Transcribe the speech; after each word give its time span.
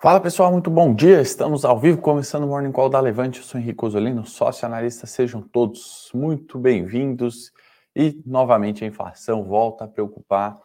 Fala 0.00 0.20
pessoal, 0.20 0.52
muito 0.52 0.70
bom 0.70 0.94
dia. 0.94 1.20
Estamos 1.20 1.64
ao 1.64 1.76
vivo, 1.76 2.00
começando 2.00 2.44
o 2.44 2.46
Morning 2.46 2.70
Call 2.70 2.88
da 2.88 3.00
Levante. 3.00 3.40
Eu 3.40 3.44
sou 3.44 3.60
Henrique 3.60 3.84
Osolino, 3.84 4.24
sócio 4.24 4.64
analista. 4.64 5.08
Sejam 5.08 5.42
todos 5.42 6.08
muito 6.14 6.56
bem-vindos. 6.56 7.52
E 7.96 8.22
novamente 8.24 8.84
a 8.84 8.86
inflação 8.86 9.42
volta 9.42 9.86
a 9.86 9.88
preocupar 9.88 10.56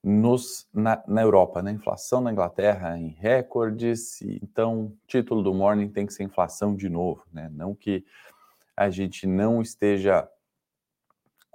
nos, 0.00 0.68
na, 0.72 1.02
na, 1.08 1.22
Europa, 1.22 1.60
né? 1.60 1.72
Inflação 1.72 2.20
na 2.20 2.30
Inglaterra 2.30 2.96
em 2.96 3.08
recordes. 3.08 4.22
Então, 4.22 4.92
título 5.08 5.42
do 5.42 5.52
Morning 5.52 5.88
tem 5.88 6.06
que 6.06 6.12
ser 6.12 6.22
inflação 6.22 6.76
de 6.76 6.88
novo, 6.88 7.24
né? 7.32 7.50
Não 7.52 7.74
que 7.74 8.04
a 8.76 8.88
gente 8.90 9.26
não 9.26 9.60
esteja 9.60 10.28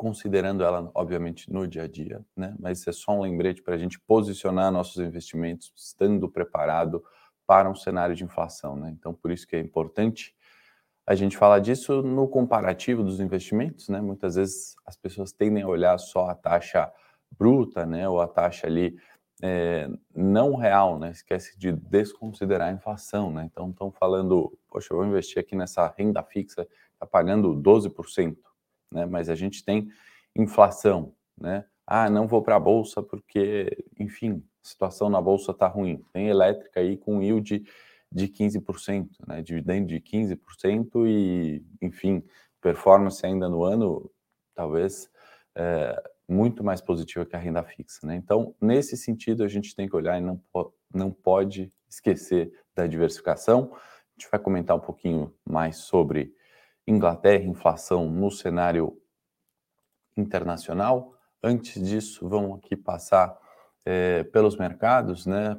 considerando 0.01 0.63
ela, 0.63 0.89
obviamente, 0.95 1.53
no 1.53 1.67
dia 1.67 1.83
a 1.83 1.87
dia, 1.87 2.25
né? 2.35 2.55
Mas 2.59 2.87
é 2.87 2.91
só 2.91 3.11
um 3.11 3.21
lembrete 3.21 3.61
para 3.61 3.75
a 3.75 3.77
gente 3.77 3.99
posicionar 3.99 4.71
nossos 4.71 4.97
investimentos, 4.97 5.71
estando 5.75 6.27
preparado 6.27 7.03
para 7.45 7.69
um 7.69 7.75
cenário 7.75 8.15
de 8.15 8.23
inflação, 8.23 8.75
né? 8.75 8.89
Então, 8.97 9.13
por 9.13 9.29
isso 9.29 9.45
que 9.45 9.55
é 9.55 9.59
importante 9.59 10.33
a 11.05 11.13
gente 11.13 11.37
falar 11.37 11.59
disso 11.59 12.01
no 12.01 12.27
comparativo 12.27 13.03
dos 13.03 13.19
investimentos, 13.19 13.89
né? 13.89 14.01
Muitas 14.01 14.33
vezes 14.33 14.73
as 14.87 14.97
pessoas 14.97 15.31
tendem 15.31 15.61
a 15.61 15.67
olhar 15.67 15.99
só 15.99 16.29
a 16.29 16.33
taxa 16.33 16.91
bruta, 17.37 17.85
né? 17.85 18.09
Ou 18.09 18.19
a 18.19 18.27
taxa 18.27 18.65
ali 18.65 18.97
é, 19.43 19.87
não 20.15 20.55
real, 20.55 20.97
né? 20.97 21.11
Esquece 21.11 21.59
de 21.59 21.71
desconsiderar 21.73 22.69
a 22.69 22.73
inflação, 22.73 23.31
né? 23.31 23.47
Então, 23.51 23.69
estão 23.69 23.91
falando, 23.91 24.51
poxa, 24.67 24.91
eu 24.91 24.97
vou 24.97 25.05
investir 25.05 25.37
aqui 25.37 25.55
nessa 25.55 25.93
renda 25.95 26.23
fixa, 26.23 26.67
está 26.95 27.05
pagando 27.05 27.53
12% 27.53 28.35
né? 28.91 29.05
Mas 29.05 29.29
a 29.29 29.35
gente 29.35 29.63
tem 29.63 29.89
inflação, 30.35 31.13
né? 31.37 31.65
Ah, 31.85 32.09
não 32.09 32.27
vou 32.27 32.41
para 32.41 32.55
a 32.55 32.59
bolsa 32.59 33.01
porque, 33.03 33.85
enfim, 33.99 34.43
a 34.63 34.67
situação 34.67 35.09
na 35.09 35.21
bolsa 35.21 35.51
está 35.51 35.67
ruim. 35.67 36.03
Tem 36.13 36.27
elétrica 36.27 36.79
aí 36.79 36.97
com 36.97 37.21
yield 37.21 37.63
de 38.11 38.27
15%, 38.27 39.09
né? 39.27 39.41
Dividendo 39.41 39.87
de 39.87 39.99
15% 39.99 41.07
e, 41.07 41.65
enfim, 41.81 42.23
performance 42.61 43.25
ainda 43.25 43.49
no 43.49 43.63
ano, 43.63 44.09
talvez 44.53 45.09
é, 45.55 46.01
muito 46.27 46.63
mais 46.63 46.81
positiva 46.81 47.25
que 47.25 47.35
a 47.35 47.39
renda 47.39 47.63
fixa, 47.63 48.05
né? 48.05 48.15
Então, 48.15 48.55
nesse 48.61 48.95
sentido, 48.95 49.43
a 49.43 49.47
gente 49.47 49.75
tem 49.75 49.87
que 49.87 49.95
olhar 49.95 50.17
e 50.17 50.21
não, 50.21 50.37
po 50.51 50.73
não 50.93 51.11
pode 51.11 51.69
esquecer 51.89 52.51
da 52.75 52.85
diversificação. 52.85 53.71
A 53.73 54.19
gente 54.19 54.29
vai 54.29 54.39
comentar 54.39 54.75
um 54.75 54.79
pouquinho 54.79 55.33
mais 55.45 55.77
sobre 55.77 56.33
Inglaterra, 56.91 57.43
inflação 57.43 58.09
no 58.09 58.29
cenário 58.29 58.97
internacional. 60.15 61.13
Antes 61.41 61.81
disso, 61.81 62.27
vamos 62.27 62.57
aqui 62.57 62.75
passar 62.75 63.37
é, 63.85 64.23
pelos 64.23 64.57
mercados, 64.57 65.25
né, 65.25 65.57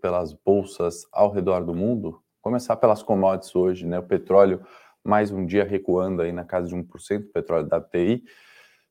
pelas 0.00 0.32
bolsas 0.32 1.06
ao 1.10 1.32
redor 1.32 1.64
do 1.64 1.74
mundo. 1.74 2.22
Começar 2.40 2.76
pelas 2.76 3.02
commodities 3.02 3.56
hoje, 3.56 3.86
né, 3.86 3.98
o 3.98 4.02
petróleo 4.02 4.64
mais 5.02 5.30
um 5.30 5.44
dia 5.44 5.64
recuando 5.64 6.22
aí 6.22 6.32
na 6.32 6.44
casa 6.44 6.68
de 6.68 6.74
1%, 6.74 7.32
petróleo 7.32 7.66
da 7.66 7.78
WTI, 7.78 8.22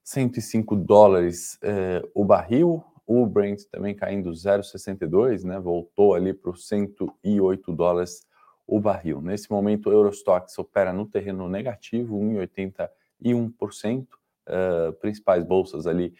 105 0.03 0.75
dólares 0.75 1.57
é, 1.61 2.01
o 2.13 2.25
barril, 2.25 2.83
o 3.05 3.25
Brent 3.25 3.63
também 3.71 3.95
caindo 3.95 4.31
0,62, 4.31 5.43
né, 5.43 5.59
voltou 5.59 6.13
ali 6.13 6.33
para 6.33 6.51
os 6.51 6.67
108 6.67 7.71
dólares 7.71 8.25
o 8.65 8.79
barril. 8.79 9.21
Nesse 9.21 9.51
momento, 9.51 9.89
o 9.89 9.91
Eurostox 9.91 10.57
opera 10.57 10.93
no 10.93 11.05
terreno 11.05 11.49
negativo, 11.49 12.17
1,81%, 12.17 14.07
uh, 14.47 14.93
principais 14.93 15.43
bolsas 15.43 15.85
ali 15.85 16.13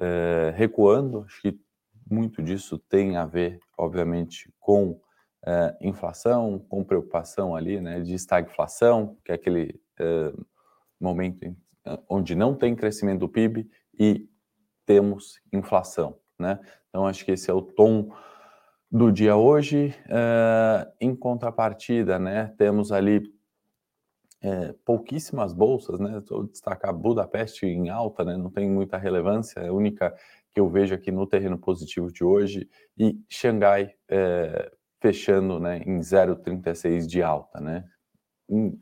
uh, 0.00 0.52
recuando. 0.54 1.22
Acho 1.22 1.42
que 1.42 1.60
muito 2.10 2.42
disso 2.42 2.78
tem 2.78 3.16
a 3.16 3.24
ver, 3.24 3.60
obviamente, 3.76 4.52
com 4.58 4.90
uh, 4.90 5.00
inflação, 5.80 6.58
com 6.68 6.82
preocupação 6.84 7.54
ali, 7.54 7.80
né, 7.80 8.00
de 8.00 8.14
estagflação, 8.14 9.16
que 9.24 9.32
é 9.32 9.34
aquele 9.34 9.80
momento 11.00 11.44
em, 11.44 11.56
onde 12.08 12.34
não 12.36 12.54
tem 12.54 12.76
crescimento 12.76 13.20
do 13.20 13.28
PIB 13.28 13.68
e 13.98 14.28
temos 14.86 15.40
inflação, 15.52 16.16
né? 16.38 16.60
Então 16.88 17.04
acho 17.06 17.24
que 17.24 17.32
esse 17.32 17.50
é 17.50 17.54
o 17.54 17.60
tom 17.60 18.12
do 18.90 19.12
dia 19.12 19.36
hoje. 19.36 19.94
Uh, 20.06 20.90
em 21.00 21.14
contrapartida, 21.14 22.18
né, 22.18 22.54
temos 22.56 22.92
ali 22.92 23.22
é, 24.40 24.72
pouquíssimas 24.84 25.52
bolsas, 25.52 25.98
né? 25.98 26.22
Vou 26.28 26.44
destacar 26.46 26.94
Budapeste 26.94 27.66
em 27.66 27.88
alta, 27.88 28.24
né? 28.24 28.36
Não 28.36 28.50
tem 28.50 28.70
muita 28.70 28.96
relevância, 28.96 29.60
é 29.60 29.68
a 29.68 29.72
única 29.72 30.14
que 30.52 30.60
eu 30.60 30.68
vejo 30.68 30.94
aqui 30.94 31.10
no 31.10 31.26
terreno 31.26 31.58
positivo 31.58 32.12
de 32.12 32.24
hoje, 32.24 32.68
e 32.96 33.20
Xangai 33.28 33.94
é, 34.08 34.70
fechando 35.00 35.58
né, 35.58 35.78
em 35.84 35.98
0,36 36.00 37.06
de 37.06 37.22
alta, 37.22 37.60
né? 37.60 37.84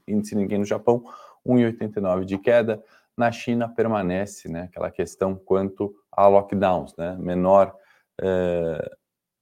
Índice 0.06 0.34
ninguém 0.34 0.58
no 0.58 0.64
Japão, 0.64 1.02
1,89 1.44 2.24
de 2.24 2.38
queda. 2.38 2.82
Na 3.16 3.32
China 3.32 3.68
permanece 3.68 4.48
né, 4.48 4.64
aquela 4.64 4.90
questão 4.90 5.34
quanto 5.34 5.94
a 6.12 6.26
lockdowns, 6.26 6.94
né? 6.96 7.16
Menor 7.18 7.74
é, 8.20 8.90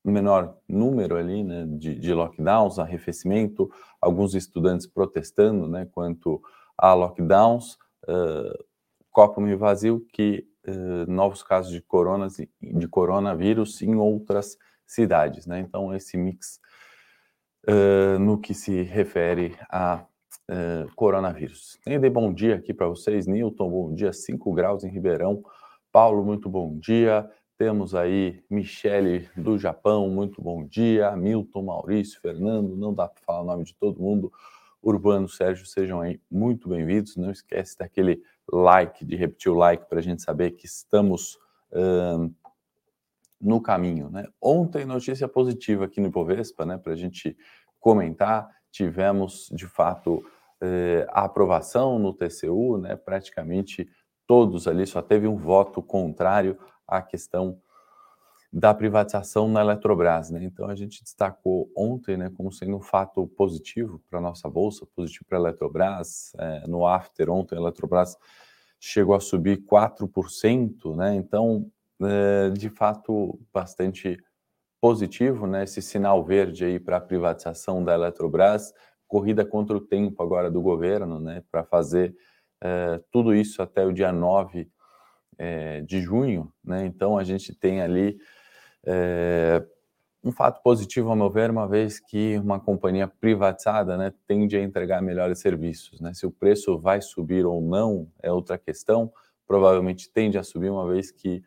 menor 0.04 0.58
número 0.68 1.16
ali 1.16 1.42
né, 1.42 1.64
de, 1.66 1.94
de 1.94 2.12
lockdowns, 2.12 2.78
arrefecimento, 2.78 3.70
alguns 4.00 4.34
estudantes 4.34 4.86
protestando 4.86 5.66
né, 5.66 5.88
quanto 5.90 6.42
a 6.76 6.92
lockdowns, 6.92 7.78
uh, 8.06 8.64
copo 9.10 9.40
meio 9.40 9.56
vazio 9.56 10.04
que 10.12 10.46
uh, 10.66 11.10
novos 11.10 11.42
casos 11.42 11.72
de, 11.72 11.80
coronas, 11.80 12.36
de 12.60 12.88
coronavírus 12.88 13.80
em 13.80 13.94
outras 13.94 14.58
cidades. 14.86 15.46
Né? 15.46 15.60
Então, 15.60 15.94
esse 15.94 16.18
mix 16.18 16.60
uh, 17.66 18.18
no 18.18 18.38
que 18.38 18.52
se 18.52 18.82
refere 18.82 19.56
a 19.70 20.04
coronavírus. 20.94 21.78
Dei 21.86 22.10
bom 22.10 22.30
dia 22.30 22.56
aqui 22.56 22.74
para 22.74 22.86
vocês, 22.86 23.26
Newton, 23.26 23.70
bom 23.70 23.94
dia, 23.94 24.12
5 24.12 24.52
graus 24.52 24.84
em 24.84 24.90
Ribeirão. 24.90 25.42
Paulo, 25.90 26.22
muito 26.22 26.50
bom 26.50 26.76
dia. 26.78 27.26
Temos 27.56 27.94
aí 27.94 28.42
Michele 28.50 29.28
do 29.36 29.56
Japão, 29.56 30.08
muito 30.08 30.42
bom 30.42 30.66
dia. 30.66 31.14
Milton, 31.16 31.62
Maurício, 31.62 32.20
Fernando, 32.20 32.76
não 32.76 32.92
dá 32.92 33.06
para 33.06 33.22
falar 33.22 33.42
o 33.42 33.44
nome 33.44 33.64
de 33.64 33.74
todo 33.74 34.00
mundo. 34.00 34.32
Urbano, 34.82 35.28
Sérgio, 35.28 35.64
sejam 35.64 36.00
aí 36.00 36.20
muito 36.30 36.68
bem-vindos. 36.68 37.16
Não 37.16 37.30
esquece 37.30 37.78
daquele 37.78 38.22
like, 38.50 39.04
de 39.04 39.14
repetir 39.14 39.52
o 39.52 39.54
like 39.54 39.88
para 39.88 40.00
a 40.00 40.02
gente 40.02 40.22
saber 40.22 40.52
que 40.52 40.66
estamos 40.66 41.38
no 43.40 43.60
caminho. 43.60 44.08
Né? 44.10 44.26
Ontem, 44.40 44.84
notícia 44.84 45.28
positiva 45.28 45.84
aqui 45.84 46.00
no 46.00 46.08
Ibovespa, 46.08 46.64
né, 46.64 46.78
para 46.78 46.92
a 46.92 46.96
gente 46.96 47.36
comentar. 47.78 48.48
Tivemos, 48.70 49.48
de 49.52 49.66
fato, 49.66 50.14
uh, 50.14 51.06
a 51.10 51.24
aprovação 51.24 51.98
no 51.98 52.12
TCU, 52.12 52.78
né, 52.78 52.96
praticamente 52.96 53.88
todos 54.26 54.66
ali, 54.66 54.86
só 54.86 55.02
teve 55.02 55.28
um 55.28 55.36
voto 55.36 55.82
contrário 55.82 56.58
a 56.86 57.02
questão 57.02 57.58
da 58.54 58.72
privatização 58.72 59.48
na 59.48 59.62
Eletrobras. 59.62 60.30
Né? 60.30 60.44
Então, 60.44 60.68
a 60.68 60.76
gente 60.76 61.02
destacou 61.02 61.68
ontem 61.76 62.16
né, 62.16 62.30
como 62.36 62.52
sendo 62.52 62.76
um 62.76 62.80
fato 62.80 63.26
positivo 63.26 64.00
para 64.08 64.20
a 64.20 64.22
nossa 64.22 64.48
bolsa, 64.48 64.86
positivo 64.94 65.24
para 65.28 65.38
a 65.38 65.40
Eletrobras. 65.40 66.32
É, 66.38 66.66
no 66.68 66.86
after, 66.86 67.28
ontem, 67.30 67.56
a 67.56 67.60
Eletrobras 67.60 68.16
chegou 68.78 69.16
a 69.16 69.20
subir 69.20 69.64
4%, 69.64 70.94
né? 70.94 71.16
então, 71.16 71.68
é, 72.00 72.50
de 72.50 72.70
fato, 72.70 73.40
bastante 73.52 74.16
positivo, 74.80 75.48
né? 75.48 75.64
esse 75.64 75.82
sinal 75.82 76.22
verde 76.24 76.64
aí 76.64 76.78
para 76.78 76.98
a 76.98 77.00
privatização 77.00 77.82
da 77.82 77.94
Eletrobras, 77.94 78.72
corrida 79.08 79.44
contra 79.44 79.76
o 79.76 79.80
tempo 79.80 80.22
agora 80.22 80.48
do 80.48 80.62
governo, 80.62 81.18
né? 81.18 81.42
para 81.50 81.64
fazer 81.64 82.14
é, 82.62 83.00
tudo 83.10 83.34
isso 83.34 83.60
até 83.60 83.84
o 83.84 83.92
dia 83.92 84.12
9 84.12 84.70
é, 85.38 85.80
de 85.82 86.00
junho, 86.00 86.52
né? 86.62 86.86
Então 86.86 87.18
a 87.18 87.24
gente 87.24 87.54
tem 87.54 87.80
ali 87.80 88.18
é, 88.86 89.64
um 90.24 90.32
fato 90.32 90.62
positivo, 90.62 91.10
ao 91.10 91.16
meu 91.16 91.30
ver, 91.30 91.50
uma 91.50 91.68
vez 91.68 92.00
que 92.00 92.38
uma 92.38 92.58
companhia 92.58 93.06
privatizada 93.06 93.96
né, 93.96 94.12
tende 94.26 94.56
a 94.56 94.62
entregar 94.62 95.02
melhores 95.02 95.38
serviços. 95.38 96.00
Né? 96.00 96.14
Se 96.14 96.24
o 96.24 96.30
preço 96.30 96.78
vai 96.78 97.02
subir 97.02 97.44
ou 97.44 97.60
não 97.60 98.10
é 98.22 98.32
outra 98.32 98.56
questão, 98.56 99.12
provavelmente 99.46 100.10
tende 100.10 100.38
a 100.38 100.42
subir, 100.42 100.70
uma 100.70 100.88
vez 100.88 101.10
que 101.10 101.42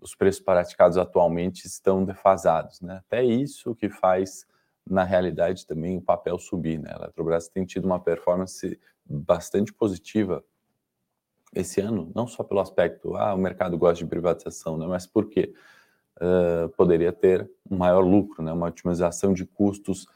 os 0.00 0.14
preços 0.14 0.40
praticados 0.40 0.96
atualmente 0.96 1.66
estão 1.66 2.04
defasados. 2.04 2.80
Né? 2.80 3.02
Até 3.04 3.24
isso 3.24 3.74
que 3.74 3.88
faz, 3.88 4.46
na 4.88 5.02
realidade, 5.02 5.66
também 5.66 5.96
o 5.96 6.02
papel 6.02 6.38
subir. 6.38 6.78
Né? 6.78 6.90
A 6.92 6.96
Eletrobras 6.96 7.48
tem 7.48 7.64
tido 7.64 7.86
uma 7.86 7.98
performance 7.98 8.78
bastante 9.04 9.72
positiva 9.72 10.44
esse 11.54 11.80
ano, 11.80 12.10
não 12.14 12.26
só 12.26 12.42
pelo 12.42 12.60
aspecto, 12.60 13.16
ah, 13.16 13.34
o 13.34 13.38
mercado 13.38 13.78
gosta 13.78 14.04
de 14.04 14.06
privatização, 14.06 14.76
né, 14.76 14.86
mas 14.86 15.06
porque 15.06 15.52
uh, 16.16 16.68
poderia 16.70 17.12
ter 17.12 17.50
um 17.70 17.76
maior 17.76 18.00
lucro, 18.00 18.42
né, 18.42 18.52
uma 18.52 18.66
otimização 18.66 19.32
de 19.32 19.44
custos 19.44 20.06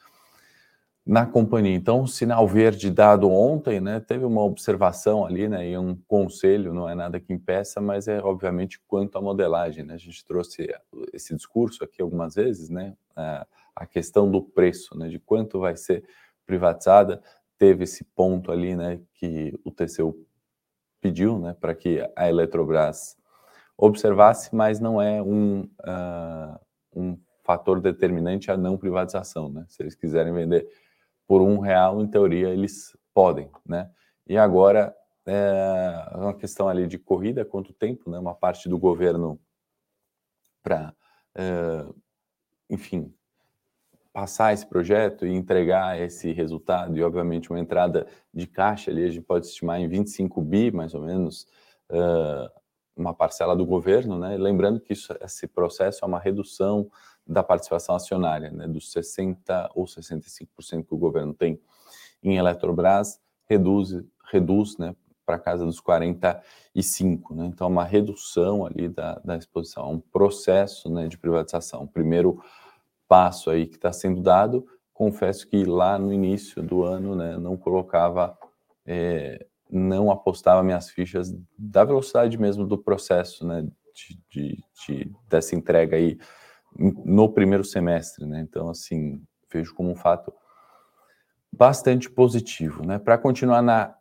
na 1.08 1.24
companhia. 1.24 1.74
Então, 1.74 2.06
sinal 2.06 2.46
verde 2.46 2.90
dado 2.90 3.30
ontem, 3.30 3.80
né? 3.80 3.98
Teve 3.98 4.26
uma 4.26 4.42
observação 4.42 5.24
ali, 5.24 5.48
né? 5.48 5.66
E 5.66 5.78
um 5.78 5.96
conselho, 6.06 6.74
não 6.74 6.86
é 6.86 6.94
nada 6.94 7.18
que 7.18 7.32
impeça, 7.32 7.80
mas 7.80 8.06
é 8.08 8.20
obviamente 8.22 8.78
quanto 8.86 9.16
à 9.16 9.20
modelagem, 9.22 9.84
né? 9.84 9.94
A 9.94 9.98
gente 9.98 10.22
trouxe 10.22 10.68
esse 11.10 11.34
discurso 11.34 11.82
aqui 11.82 12.02
algumas 12.02 12.34
vezes, 12.34 12.68
né? 12.68 12.94
A 13.74 13.86
questão 13.86 14.30
do 14.30 14.42
preço, 14.42 14.98
né? 14.98 15.08
De 15.08 15.18
quanto 15.18 15.58
vai 15.58 15.78
ser 15.78 16.04
privatizada, 16.44 17.22
teve 17.56 17.84
esse 17.84 18.04
ponto 18.04 18.52
ali, 18.52 18.76
né? 18.76 19.00
Que 19.14 19.58
o 19.64 19.70
TCU 19.70 20.14
pediu, 21.00 21.38
né? 21.38 21.56
Para 21.60 21.74
que 21.74 22.06
a 22.16 22.28
Eletrobras 22.28 23.16
observasse, 23.76 24.54
mas 24.54 24.80
não 24.80 25.00
é 25.00 25.22
um, 25.22 25.62
uh, 25.62 26.58
um 26.94 27.18
fator 27.44 27.80
determinante 27.80 28.50
a 28.50 28.56
não 28.56 28.76
privatização, 28.76 29.48
né? 29.48 29.64
Se 29.68 29.82
eles 29.82 29.94
quiserem 29.94 30.32
vender 30.32 30.68
por 31.26 31.42
um 31.42 31.58
real, 31.58 32.00
em 32.00 32.06
teoria, 32.06 32.48
eles 32.48 32.96
podem, 33.14 33.50
né? 33.64 33.90
E 34.26 34.36
agora 34.36 34.94
é 35.26 36.16
uma 36.16 36.34
questão 36.34 36.68
ali 36.68 36.86
de 36.86 36.98
corrida, 36.98 37.44
quanto 37.44 37.72
tempo, 37.72 38.10
né? 38.10 38.18
Uma 38.18 38.34
parte 38.34 38.68
do 38.68 38.78
governo 38.78 39.38
para, 40.62 40.94
é, 41.34 41.86
enfim, 42.68 43.14
passar 44.18 44.52
esse 44.52 44.66
projeto 44.66 45.24
e 45.24 45.32
entregar 45.32 45.96
esse 46.00 46.32
resultado 46.32 46.98
e, 46.98 47.02
obviamente, 47.04 47.50
uma 47.50 47.60
entrada 47.60 48.04
de 48.34 48.48
caixa 48.48 48.90
ali, 48.90 49.04
a 49.04 49.08
gente 49.08 49.22
pode 49.22 49.46
estimar 49.46 49.80
em 49.80 49.86
25 49.86 50.42
bi, 50.42 50.72
mais 50.72 50.92
ou 50.92 51.02
menos, 51.02 51.46
uh, 51.88 52.50
uma 52.96 53.14
parcela 53.14 53.54
do 53.54 53.64
governo, 53.64 54.18
né? 54.18 54.36
Lembrando 54.36 54.80
que 54.80 54.92
isso, 54.92 55.14
esse 55.20 55.46
processo 55.46 56.04
é 56.04 56.08
uma 56.08 56.18
redução 56.18 56.90
da 57.24 57.44
participação 57.44 57.94
acionária, 57.94 58.50
né, 58.50 58.66
dos 58.66 58.92
60% 58.92 59.70
ou 59.72 59.84
65% 59.84 60.84
que 60.84 60.94
o 60.94 60.98
governo 60.98 61.32
tem 61.32 61.60
em 62.20 62.38
Eletrobras, 62.38 63.20
reduz, 63.48 64.02
reduz 64.32 64.78
né, 64.78 64.96
para 65.24 65.38
casa 65.38 65.64
dos 65.64 65.80
45%. 65.80 66.42
Né, 67.36 67.46
então, 67.46 67.68
uma 67.68 67.84
redução 67.84 68.66
ali 68.66 68.88
da, 68.88 69.20
da 69.24 69.36
exposição, 69.36 69.92
um 69.92 70.00
processo 70.00 70.90
né, 70.90 71.06
de 71.06 71.16
privatização. 71.16 71.86
Primeiro 71.86 72.42
passo 73.08 73.50
aí 73.50 73.66
que 73.66 73.76
está 73.76 73.92
sendo 73.92 74.20
dado, 74.20 74.66
confesso 74.92 75.48
que 75.48 75.64
lá 75.64 75.98
no 75.98 76.12
início 76.12 76.62
do 76.62 76.84
ano 76.84 77.16
né, 77.16 77.38
não 77.38 77.56
colocava, 77.56 78.36
é, 78.86 79.46
não 79.70 80.10
apostava 80.10 80.62
minhas 80.62 80.90
fichas 80.90 81.34
da 81.56 81.84
velocidade 81.84 82.36
mesmo 82.38 82.66
do 82.66 82.76
processo 82.76 83.46
né, 83.46 83.66
de, 83.94 84.20
de, 84.30 84.64
de 84.86 85.12
dessa 85.28 85.54
entrega 85.54 85.96
aí 85.96 86.18
no 86.76 87.28
primeiro 87.32 87.64
semestre, 87.64 88.26
né? 88.26 88.40
Então, 88.40 88.68
assim, 88.68 89.20
vejo 89.52 89.74
como 89.74 89.90
um 89.90 89.96
fato 89.96 90.32
bastante 91.52 92.10
positivo, 92.10 92.86
né? 92.86 92.98
Para 92.98 93.18
continuar 93.18 93.62
na, 93.62 93.96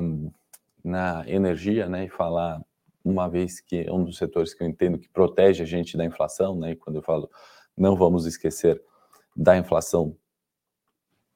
um, 0.00 0.30
na 0.84 1.24
energia, 1.28 1.88
né, 1.88 2.06
e 2.06 2.08
falar 2.08 2.60
uma 3.04 3.28
vez 3.28 3.60
que 3.60 3.84
é 3.86 3.92
um 3.92 4.04
dos 4.04 4.16
setores 4.16 4.54
que 4.54 4.62
eu 4.62 4.68
entendo 4.68 4.98
que 4.98 5.08
protege 5.08 5.62
a 5.62 5.66
gente 5.66 5.96
da 5.96 6.04
inflação, 6.04 6.56
né? 6.56 6.72
E 6.72 6.76
quando 6.76 6.96
eu 6.96 7.02
falo 7.02 7.28
não 7.76 7.96
vamos 7.96 8.26
esquecer 8.26 8.82
da 9.34 9.56
inflação, 9.56 10.16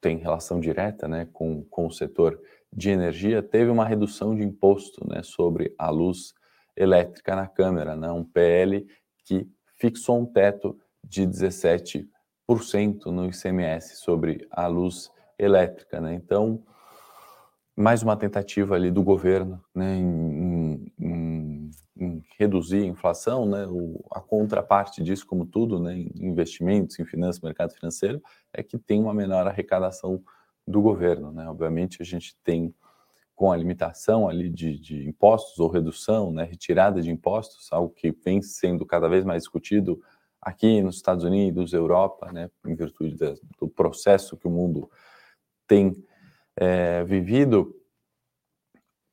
tem 0.01 0.19
relação 0.19 0.61
direta, 0.61 1.09
né, 1.09 1.29
com, 1.33 1.65
com 1.65 1.87
o 1.87 1.91
setor 1.91 2.41
de 2.73 2.91
energia, 2.91 3.43
teve 3.43 3.71
uma 3.71 3.87
redução 3.87 4.35
de 4.37 4.43
imposto, 4.43 5.07
né, 5.09 5.23
sobre 5.23 5.75
a 5.79 5.91
luz 5.91 6.35
elétrica 6.77 7.35
na 7.35 7.47
Câmara, 7.47 7.97
né? 7.97 8.13
Um 8.13 8.23
PL 8.23 8.87
que 9.25 9.49
fixou 9.77 10.21
um 10.21 10.27
teto 10.27 10.79
de 11.03 11.27
17% 11.27 12.07
no 13.07 13.27
ICMS 13.27 13.97
sobre 13.97 14.47
a 14.51 14.67
luz 14.67 15.11
elétrica, 15.39 16.01
né? 16.01 16.15
Então, 16.15 16.63
mais 17.75 18.03
uma 18.03 18.17
tentativa 18.17 18.75
ali 18.75 18.91
do 18.91 19.03
governo, 19.03 19.63
né, 19.75 19.97
em, 19.97 20.93
em, 20.99 21.36
em 21.97 22.23
reduzir 22.39 22.83
a 22.83 22.87
inflação, 22.87 23.47
né? 23.47 23.67
O, 23.67 24.05
a 24.13 24.21
contraparte 24.21 25.03
disso, 25.03 25.27
como 25.27 25.47
tudo, 25.47 25.81
né, 25.81 25.97
em 25.97 26.11
investimentos, 26.17 26.99
em 26.99 27.05
finanças, 27.05 27.41
mercado 27.41 27.73
financeiro, 27.73 28.23
é 28.53 28.63
que 28.63 28.79
tem 28.79 29.01
uma 29.01 29.15
menor 29.15 29.47
arrecadação 29.47 30.23
do 30.67 30.83
governo, 30.83 31.33
né? 31.33 31.49
Obviamente 31.49 32.03
a 32.03 32.05
gente 32.05 32.37
tem 32.45 32.75
com 33.35 33.53
a 33.53 33.57
limitação 33.57 34.29
ali 34.29 34.49
de, 34.49 34.79
de 34.79 35.07
impostos 35.07 35.59
ou 35.59 35.69
redução, 35.69 36.33
né, 36.33 36.45
retirada 36.45 37.03
de 37.03 37.11
impostos, 37.11 37.71
algo 37.71 37.93
que 37.95 38.11
vem 38.11 38.41
sendo 38.41 38.87
cada 38.87 39.09
vez 39.09 39.25
mais 39.27 39.43
discutido 39.43 40.03
aqui 40.41 40.81
nos 40.81 40.97
Estados 40.97 41.23
Unidos, 41.23 41.75
Europa, 41.75 42.33
né, 42.33 42.51
em 42.67 42.75
virtude 42.75 43.15
do 43.61 43.69
processo 43.69 44.39
que 44.39 44.49
o 44.49 44.51
mundo 44.51 44.91
tem 45.67 46.03
é, 46.57 47.05
vivido, 47.05 47.75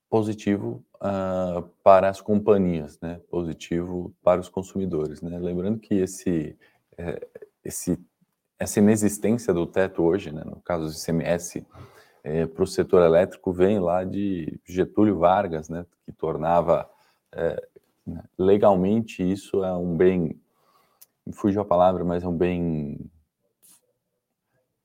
positivo 0.10 0.86
uh, 1.04 1.62
para 1.84 2.10
as 2.10 2.22
companhias, 2.22 3.00
né, 3.02 3.20
positivo 3.30 4.14
para 4.24 4.40
os 4.40 4.48
consumidores. 4.48 5.22
Né? 5.22 5.38
Lembrando 5.38 5.80
que 5.80 5.96
esse, 5.96 6.58
é, 6.98 7.28
esse, 7.64 8.00
essa 8.58 8.80
inexistência 8.80 9.54
do 9.54 9.68
teto 9.68 10.02
hoje, 10.02 10.32
né, 10.32 10.44
no 10.46 10.62
caso 10.62 10.86
do 10.86 10.92
ICMS, 10.92 11.68
é, 12.24 12.46
para 12.46 12.64
o 12.64 12.68
setor 12.68 13.04
elétrico 13.04 13.52
vem 13.52 13.80
lá 13.80 14.06
de 14.06 14.58
Getúlio 14.66 15.20
Vargas, 15.20 15.68
né, 15.68 15.86
que 16.06 16.14
tornava 16.14 16.90
é, 17.34 17.62
legalmente 18.38 19.30
isso 19.30 19.64
é 19.64 19.74
um 19.74 19.98
bem, 19.98 20.40
me 21.26 21.34
fugiu 21.34 21.62
a 21.62 21.66
palavra, 21.66 22.04
mas 22.06 22.24
é 22.24 22.28
um 22.28 22.38
bem 22.38 22.98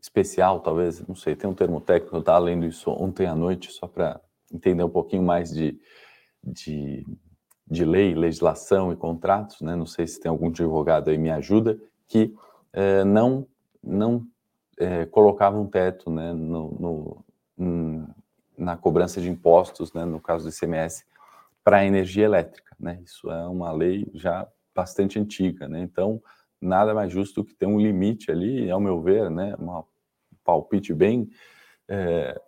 especial, 0.01 0.61
talvez, 0.61 1.07
não 1.07 1.15
sei, 1.15 1.37
tem 1.37 1.49
um 1.49 1.55
termo 1.55 1.81
técnico, 1.81 2.17
eu 2.17 2.21
estava 2.21 2.39
lendo 2.39 2.65
isso 2.67 2.91
ontem 2.91 3.27
à 3.27 3.35
noite, 3.35 3.71
só 3.71 3.87
para 3.87 4.21
entender 4.53 4.83
um 4.83 4.89
pouquinho 4.89 5.23
mais 5.23 5.51
de, 5.51 5.79
de, 6.43 7.05
de 7.67 7.85
lei, 7.85 8.15
legislação 8.15 8.93
e 8.93 8.97
contratos, 8.97 9.61
né? 9.61 9.77
não 9.77 9.87
sei 9.87 10.07
se 10.07 10.21
tem 10.21 10.31
algum 10.31 10.49
advogado 10.49 11.11
aí 11.11 11.19
me 11.19 11.31
ajuda, 11.31 11.79
que 12.07 12.35
é, 12.73 13.05
não, 13.05 13.47
não 13.83 14.27
é, 14.79 15.05
colocava 15.07 15.59
um 15.59 15.67
teto 15.67 16.11
né, 16.11 16.33
no, 16.33 17.25
no, 17.57 18.15
na 18.57 18.77
cobrança 18.77 19.21
de 19.21 19.29
impostos, 19.29 19.93
né, 19.93 20.05
no 20.05 20.21
caso 20.21 20.45
do 20.45 20.55
ICMS, 20.55 21.05
para 21.63 21.79
a 21.79 21.85
energia 21.85 22.25
elétrica. 22.25 22.75
Né? 22.79 23.01
Isso 23.05 23.31
é 23.31 23.47
uma 23.47 23.73
lei 23.73 24.07
já 24.15 24.47
bastante 24.75 25.19
antiga. 25.19 25.69
Né? 25.69 25.81
Então, 25.81 26.23
nada 26.61 26.95
mais 26.95 27.13
justo 27.13 27.45
que 27.45 27.55
ter 27.55 27.67
um 27.67 27.81
limite 27.81 28.31
ali, 28.31 28.71
ao 28.71 28.81
meu 28.81 29.01
ver, 29.03 29.31
né, 29.31 29.55
um 29.59 29.83
palpite 30.45 30.95
bem 30.95 31.29
é, 31.89 32.41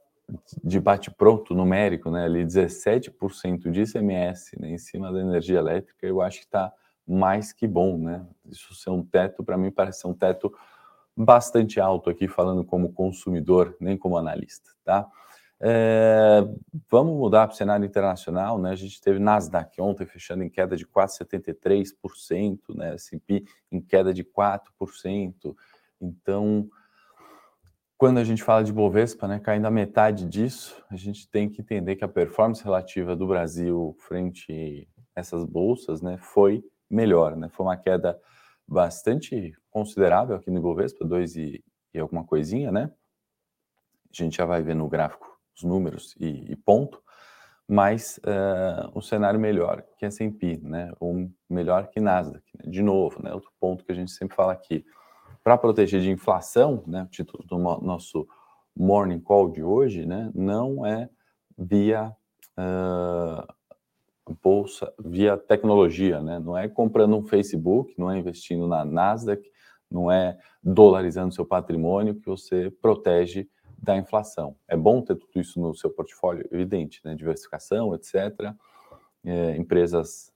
de 0.63 0.81
bate-pronto 0.81 1.55
numérico, 1.55 2.11
né, 2.11 2.25
ali 2.25 2.45
17% 2.45 3.71
de 3.71 3.83
ICMS 3.83 4.59
né, 4.59 4.71
em 4.71 4.79
cima 4.79 5.13
da 5.13 5.21
energia 5.21 5.59
elétrica, 5.59 6.07
eu 6.07 6.21
acho 6.21 6.39
que 6.39 6.45
está 6.45 6.73
mais 7.07 7.53
que 7.53 7.67
bom. 7.67 7.99
Né? 7.99 8.25
Isso 8.49 8.75
ser 8.75 8.91
um 8.91 9.03
teto, 9.05 9.43
para 9.43 9.57
mim, 9.57 9.71
parece 9.71 10.01
ser 10.01 10.07
um 10.07 10.15
teto 10.15 10.53
bastante 11.17 11.81
alto 11.81 12.09
aqui, 12.09 12.29
falando 12.29 12.65
como 12.65 12.93
consumidor, 12.93 13.77
nem 13.81 13.97
como 13.97 14.17
analista, 14.17 14.71
tá? 14.85 15.07
É, 15.63 16.41
vamos 16.91 17.15
mudar 17.19 17.47
para 17.47 17.53
o 17.53 17.57
cenário 17.57 17.85
internacional, 17.85 18.59
né? 18.59 18.71
A 18.71 18.77
gente 18.77 18.99
teve 18.99 19.19
Nasdaq 19.19 19.79
ontem 19.83 20.07
fechando 20.07 20.43
em 20.43 20.49
queda 20.49 20.75
de 20.75 20.87
4,73%, 20.87 22.75
né? 22.75 22.95
S&P 22.95 23.45
em 23.71 23.79
queda 23.79 24.15
de 24.15 24.25
4%. 24.25 25.55
Então, 26.01 26.71
quando 28.01 28.17
a 28.17 28.25
gente 28.25 28.43
fala 28.43 28.65
de 28.65 28.73
Bovespa, 28.73 29.29
né, 29.29 29.39
caindo 29.39 29.67
a 29.67 29.71
metade 29.71 30.25
disso, 30.25 30.83
a 30.91 30.97
gente 30.97 31.29
tem 31.29 31.51
que 31.51 31.61
entender 31.61 31.97
que 31.97 32.03
a 32.03 32.09
performance 32.09 32.65
relativa 32.65 33.15
do 33.15 33.27
Brasil 33.27 33.95
frente 33.99 34.89
a 35.15 35.21
essas 35.21 35.45
bolsas, 35.45 36.01
né, 36.01 36.17
foi 36.17 36.65
melhor, 36.89 37.37
né? 37.37 37.51
Foi 37.51 37.67
uma 37.67 37.77
queda 37.77 38.19
bastante 38.67 39.53
considerável 39.69 40.35
aqui 40.35 40.51
no 40.51 40.61
Ibovespa, 40.61 41.05
2 41.05 41.37
e, 41.37 41.65
e 41.93 41.99
alguma 41.99 42.25
coisinha, 42.25 42.73
né? 42.73 42.91
A 44.11 44.23
gente 44.23 44.39
já 44.39 44.47
vai 44.47 44.63
ver 44.63 44.75
no 44.75 44.89
gráfico 44.89 45.39
os 45.55 45.63
números 45.63 46.17
e, 46.19 46.53
e 46.53 46.57
ponto, 46.57 47.03
mas 47.69 48.19
uh, 48.25 48.99
um 48.99 49.03
cenário 49.03 49.39
melhor 49.39 49.85
que 49.99 50.07
S&P, 50.07 50.59
né? 50.63 50.91
Ou 50.99 51.31
melhor 51.51 51.89
que 51.89 52.01
Nasdaq, 52.01 52.43
né? 52.57 52.65
de 52.67 52.81
novo, 52.81 53.23
né? 53.23 53.31
Outro 53.35 53.53
ponto 53.61 53.85
que 53.85 53.93
a 53.93 53.95
gente 53.95 54.11
sempre 54.11 54.35
fala 54.35 54.55
aqui, 54.55 54.87
para 55.43 55.57
proteger 55.57 56.01
de 56.01 56.11
inflação, 56.11 56.83
né? 56.87 57.05
O 57.05 57.07
título 57.07 57.45
do 57.45 57.59
nosso 57.59 58.27
morning 58.77 59.21
call 59.21 59.51
de 59.51 59.63
hoje, 59.63 60.07
né? 60.07 60.31
Não 60.35 60.85
é 60.85 61.09
via 61.57 62.15
uh, 62.59 63.55
bolsa 64.43 64.93
via 65.03 65.37
tecnologia, 65.37 66.23
né? 66.23 66.39
Não 66.39 66.57
é 66.57 66.69
comprando 66.69 67.17
um 67.17 67.23
Facebook, 67.23 67.95
não 67.99 68.11
é 68.11 68.19
investindo 68.19 68.67
na 68.67 68.85
Nasdaq, 68.85 69.43
não 69.91 70.11
é 70.11 70.39
dolarizando 70.63 71.35
seu 71.35 71.45
patrimônio 71.45 72.15
que 72.15 72.27
você 72.27 72.71
protege 72.71 73.49
da 73.77 73.97
inflação. 73.97 74.57
É 74.69 74.77
bom 74.77 75.01
ter 75.01 75.17
tudo 75.17 75.41
isso 75.41 75.61
no 75.61 75.75
seu 75.75 75.91
portfólio, 75.91 76.47
evidente, 76.53 77.01
né? 77.05 77.15
Diversificação, 77.15 77.95
etc. 77.95 78.55
É, 79.25 79.57
empresas 79.57 80.33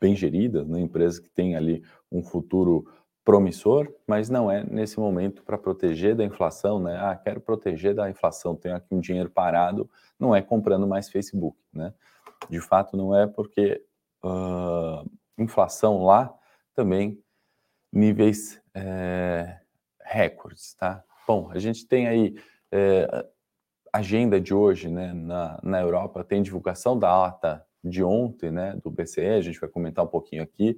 bem 0.00 0.14
geridas, 0.14 0.68
né? 0.68 0.80
Empresas 0.80 1.18
que 1.18 1.28
têm 1.28 1.56
ali 1.56 1.82
um 2.12 2.22
futuro 2.22 2.86
promissor, 3.30 3.94
mas 4.08 4.28
não 4.28 4.50
é 4.50 4.64
nesse 4.64 4.98
momento 4.98 5.44
para 5.44 5.56
proteger 5.56 6.16
da 6.16 6.24
inflação, 6.24 6.80
né? 6.80 6.98
Ah, 7.00 7.14
quero 7.14 7.40
proteger 7.40 7.94
da 7.94 8.10
inflação, 8.10 8.56
tenho 8.56 8.74
aqui 8.74 8.92
um 8.92 8.98
dinheiro 8.98 9.30
parado, 9.30 9.88
não 10.18 10.34
é 10.34 10.42
comprando 10.42 10.84
mais 10.84 11.08
Facebook, 11.08 11.56
né? 11.72 11.94
De 12.48 12.60
fato, 12.60 12.96
não 12.96 13.14
é 13.14 13.28
porque 13.28 13.84
uh, 14.24 15.08
inflação 15.38 16.02
lá 16.02 16.36
também 16.74 17.22
níveis 17.92 18.60
é, 18.74 19.60
recordes, 20.02 20.74
tá? 20.74 21.04
Bom, 21.24 21.52
a 21.52 21.58
gente 21.60 21.86
tem 21.86 22.08
aí 22.08 22.34
é, 22.72 23.26
agenda 23.92 24.40
de 24.40 24.52
hoje, 24.52 24.88
né? 24.88 25.12
Na, 25.12 25.60
na 25.62 25.80
Europa 25.80 26.24
tem 26.24 26.42
divulgação 26.42 26.98
da 26.98 27.26
ata 27.26 27.64
de 27.84 28.02
ontem, 28.02 28.50
né? 28.50 28.76
Do 28.82 28.90
BCE, 28.90 29.20
a 29.20 29.40
gente 29.40 29.60
vai 29.60 29.70
comentar 29.70 30.04
um 30.04 30.08
pouquinho 30.08 30.42
aqui 30.42 30.76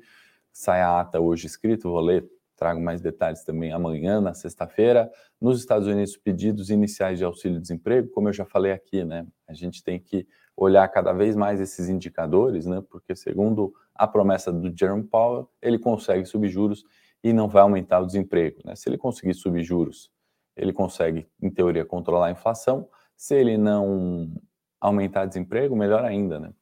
sai 0.53 0.83
a 0.83 1.01
ata 1.01 1.19
hoje 1.19 1.47
escrito, 1.47 1.91
vou 1.91 2.01
ler, 2.01 2.29
trago 2.63 2.81
mais 2.81 3.01
detalhes 3.01 3.43
também 3.43 3.73
amanhã, 3.73 4.21
na 4.21 4.35
sexta-feira. 4.35 5.11
Nos 5.41 5.59
Estados 5.59 5.89
Unidos, 5.89 6.17
pedidos 6.17 6.71
iniciais 6.71 7.19
de 7.19 7.25
auxílio-desemprego, 7.25 8.09
como 8.11 8.29
eu 8.29 8.33
já 8.33 8.45
falei 8.45 8.71
aqui, 8.71 9.05
né? 9.05 9.27
A 9.49 9.53
gente 9.53 9.83
tem 9.83 9.99
que 9.99 10.29
olhar 10.57 10.87
cada 10.87 11.13
vez 11.13 11.35
mais 11.35 11.61
esses 11.61 11.89
indicadores, 11.89 12.65
né? 12.65 12.81
Porque 12.89 13.17
segundo 13.17 13.75
a 13.93 14.07
promessa 14.07 14.53
do 14.53 14.73
Jerome 14.73 15.03
Powell, 15.03 15.51
ele 15.61 15.77
consegue 15.77 16.25
subir 16.25 16.51
juros 16.51 16.85
e 17.25 17.33
não 17.33 17.49
vai 17.49 17.63
aumentar 17.63 17.99
o 17.99 18.07
desemprego, 18.07 18.61
né? 18.65 18.77
Se 18.77 18.89
ele 18.89 18.97
conseguir 18.97 19.35
subir 19.35 19.65
juros, 19.65 20.09
ele 20.57 20.73
consegue, 20.73 21.27
em 21.43 21.51
teoria, 21.51 21.85
controlar 21.85 22.29
a 22.29 22.31
inflação. 22.31 22.89
Se 23.17 23.35
ele 23.35 23.59
não 23.59 24.33
aumentar 24.81 25.27
desemprego, 25.27 25.75
melhor 25.75 26.05
ainda, 26.05 26.39
né? 26.39 26.53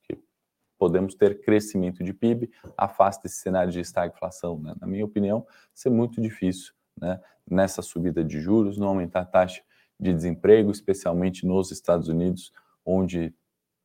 Podemos 0.81 1.15
ter 1.15 1.43
crescimento 1.43 2.03
de 2.03 2.15
PIB, 2.15 2.51
afasta 2.75 3.27
esse 3.27 3.37
cenário 3.37 3.71
de 3.71 3.81
estagflação. 3.81 4.59
Né? 4.59 4.75
Na 4.81 4.87
minha 4.87 5.05
opinião, 5.05 5.47
ser 5.75 5.91
muito 5.91 6.23
difícil 6.23 6.73
né? 6.99 7.21
nessa 7.49 7.83
subida 7.83 8.25
de 8.25 8.41
juros, 8.41 8.79
não 8.79 8.89
aumentar 8.89 9.21
a 9.21 9.27
taxa 9.27 9.61
de 9.99 10.11
desemprego, 10.11 10.71
especialmente 10.71 11.47
nos 11.47 11.71
Estados 11.71 12.09
Unidos, 12.09 12.51
onde 12.83 13.35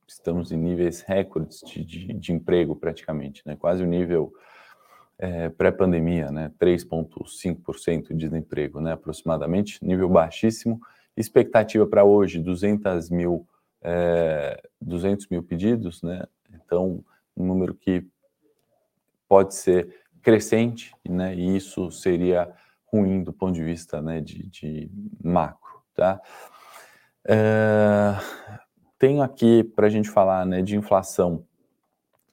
estamos 0.08 0.50
em 0.50 0.56
níveis 0.56 1.02
recordes 1.02 1.60
de, 1.66 1.84
de, 1.84 2.14
de 2.14 2.32
emprego 2.32 2.74
praticamente, 2.74 3.42
né? 3.44 3.56
quase 3.56 3.82
o 3.82 3.86
nível 3.86 4.32
é, 5.18 5.50
pré-pandemia, 5.50 6.30
né? 6.30 6.50
3,5% 6.58 8.08
de 8.08 8.14
desemprego, 8.14 8.80
né? 8.80 8.92
aproximadamente, 8.92 9.84
nível 9.84 10.08
baixíssimo. 10.08 10.80
Expectativa 11.14 11.86
para 11.86 12.04
hoje, 12.04 12.38
200 12.38 13.10
mil, 13.10 13.46
é, 13.82 14.58
200 14.80 15.28
mil 15.28 15.42
pedidos, 15.42 16.02
né? 16.02 16.24
Então, 16.54 17.04
um 17.36 17.46
número 17.46 17.74
que 17.74 18.06
pode 19.28 19.54
ser 19.54 20.04
crescente, 20.22 20.94
né? 21.08 21.34
E 21.34 21.56
isso 21.56 21.90
seria 21.90 22.52
ruim 22.86 23.22
do 23.22 23.32
ponto 23.32 23.54
de 23.54 23.62
vista 23.62 24.00
né, 24.00 24.20
de, 24.20 24.46
de 24.48 24.90
macro, 25.22 25.82
tá? 25.94 26.20
É, 27.28 28.14
tenho 28.98 29.22
aqui 29.22 29.62
para 29.62 29.86
a 29.86 29.90
gente 29.90 30.08
falar 30.08 30.46
né, 30.46 30.62
de 30.62 30.76
inflação 30.76 31.44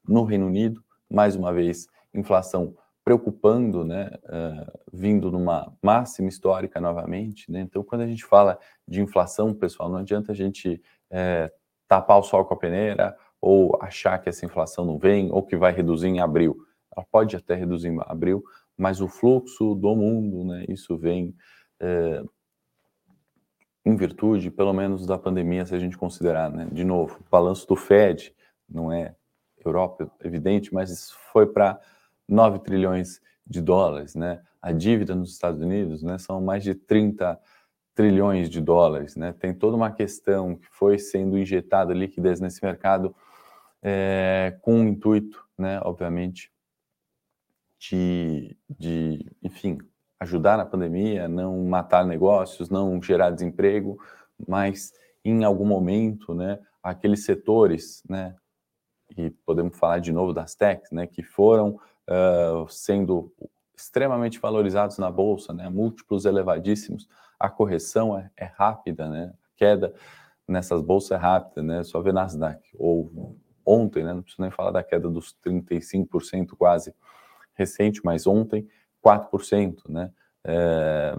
no 0.08 0.24
Reino 0.24 0.48
Unido, 0.48 0.84
mais 1.10 1.36
uma 1.36 1.52
vez, 1.52 1.88
inflação 2.14 2.76
preocupando, 3.04 3.84
né, 3.84 4.10
uh, 4.24 4.80
vindo 4.92 5.30
numa 5.30 5.76
máxima 5.82 6.30
histórica 6.30 6.80
novamente, 6.80 7.52
né? 7.52 7.60
Então, 7.62 7.84
quando 7.84 8.02
a 8.02 8.08
gente 8.08 8.24
fala 8.24 8.58
de 8.88 9.02
inflação, 9.02 9.54
pessoal, 9.54 9.90
não 9.90 9.98
adianta 9.98 10.32
a 10.32 10.36
gente 10.36 10.82
é, 11.12 11.52
tapar 11.86 12.18
o 12.18 12.24
sol 12.24 12.46
com 12.46 12.54
a 12.54 12.58
peneira 12.58 13.16
ou 13.46 13.78
achar 13.82 14.20
que 14.20 14.30
essa 14.30 14.46
inflação 14.46 14.86
não 14.86 14.98
vem, 14.98 15.30
ou 15.30 15.44
que 15.44 15.58
vai 15.58 15.74
reduzir 15.74 16.08
em 16.08 16.22
abril. 16.22 16.66
Ela 16.96 17.06
pode 17.12 17.36
até 17.36 17.54
reduzir 17.54 17.90
em 17.90 18.00
abril, 18.06 18.42
mas 18.78 19.02
o 19.02 19.08
fluxo 19.10 19.76
do 19.76 19.94
mundo, 19.94 20.46
né, 20.46 20.64
isso 20.70 20.98
vem 20.98 21.36
é, 21.78 22.24
em 23.86 23.98
virtude, 23.98 24.50
pelo 24.50 24.72
menos, 24.72 25.06
da 25.06 25.18
pandemia, 25.18 25.66
se 25.66 25.76
a 25.76 25.80
gente 25.80 25.98
considerar, 25.98 26.50
né, 26.50 26.70
de 26.72 26.86
novo, 26.86 27.20
o 27.20 27.30
balanço 27.30 27.68
do 27.68 27.76
Fed, 27.76 28.34
não 28.70 28.90
é 28.90 29.14
Europa, 29.66 30.10
evidente, 30.24 30.74
mas 30.74 31.12
foi 31.34 31.46
para 31.46 31.82
9 32.26 32.60
trilhões 32.60 33.20
de 33.46 33.62
dólares, 33.62 34.16
né? 34.16 34.42
A 34.62 34.72
dívida 34.72 35.14
nos 35.14 35.32
Estados 35.32 35.62
Unidos, 35.62 36.02
né, 36.02 36.18
são 36.18 36.40
mais 36.42 36.64
de 36.64 36.74
30 36.76 37.38
trilhões 37.94 38.50
de 38.50 38.62
dólares, 38.62 39.18
né? 39.18 39.34
Tem 39.34 39.54
toda 39.54 39.76
uma 39.76 39.92
questão 39.92 40.56
que 40.56 40.68
foi 40.72 40.98
sendo 40.98 41.38
injetada 41.38 41.94
liquidez 41.94 42.40
nesse 42.40 42.64
mercado 42.64 43.14
é, 43.84 44.58
com 44.62 44.82
o 44.82 44.88
intuito, 44.88 45.46
né, 45.58 45.80
obviamente, 45.84 46.50
de, 47.78 48.58
de, 48.70 49.30
enfim, 49.44 49.78
ajudar 50.22 50.58
na 50.58 50.66
pandemia, 50.66 51.28
não 51.28 51.66
matar 51.66 52.06
negócios, 52.06 52.70
não 52.70 53.02
gerar 53.04 53.30
desemprego, 53.32 54.00
mas 54.48 54.94
em 55.24 55.44
algum 55.44 55.66
momento, 55.66 56.34
né, 56.34 56.60
aqueles 56.82 57.26
setores, 57.26 58.02
né, 58.10 58.34
e 59.18 59.30
podemos 59.46 59.78
falar 59.78 60.00
de 60.00 60.14
novo 60.14 60.32
das 60.32 60.56
techs, 60.56 60.90
né, 60.92 61.06
que 61.06 61.22
foram 61.22 61.78
uh, 62.10 62.68
sendo 62.70 63.34
extremamente 63.76 64.40
valorizados 64.40 64.98
na 64.98 65.12
bolsa, 65.12 65.52
né, 65.52 65.68
múltiplos 65.68 66.24
elevadíssimos, 66.24 67.10
a 67.38 67.50
correção 67.50 68.18
é, 68.18 68.32
é 68.38 68.46
rápida, 68.46 69.10
né, 69.10 69.34
a 69.44 69.58
queda 69.58 69.94
nessas 70.48 70.82
bolsas 70.82 71.12
é 71.12 71.16
rápida, 71.16 71.62
né, 71.62 71.84
só 71.84 72.02
ver 72.02 72.14
Nasdaq 72.14 72.62
ou 72.76 73.38
ontem, 73.66 74.04
né, 74.04 74.14
não 74.14 74.22
preciso 74.22 74.42
nem 74.42 74.52
falar 74.52 74.72
da 74.72 74.84
queda 74.84 75.10
dos 75.10 75.36
35% 75.46 76.50
quase 76.58 76.94
recente, 77.54 78.02
mas 78.04 78.26
ontem 78.28 78.68
4%, 79.04 79.90
né? 79.90 80.12
É, 80.46 81.16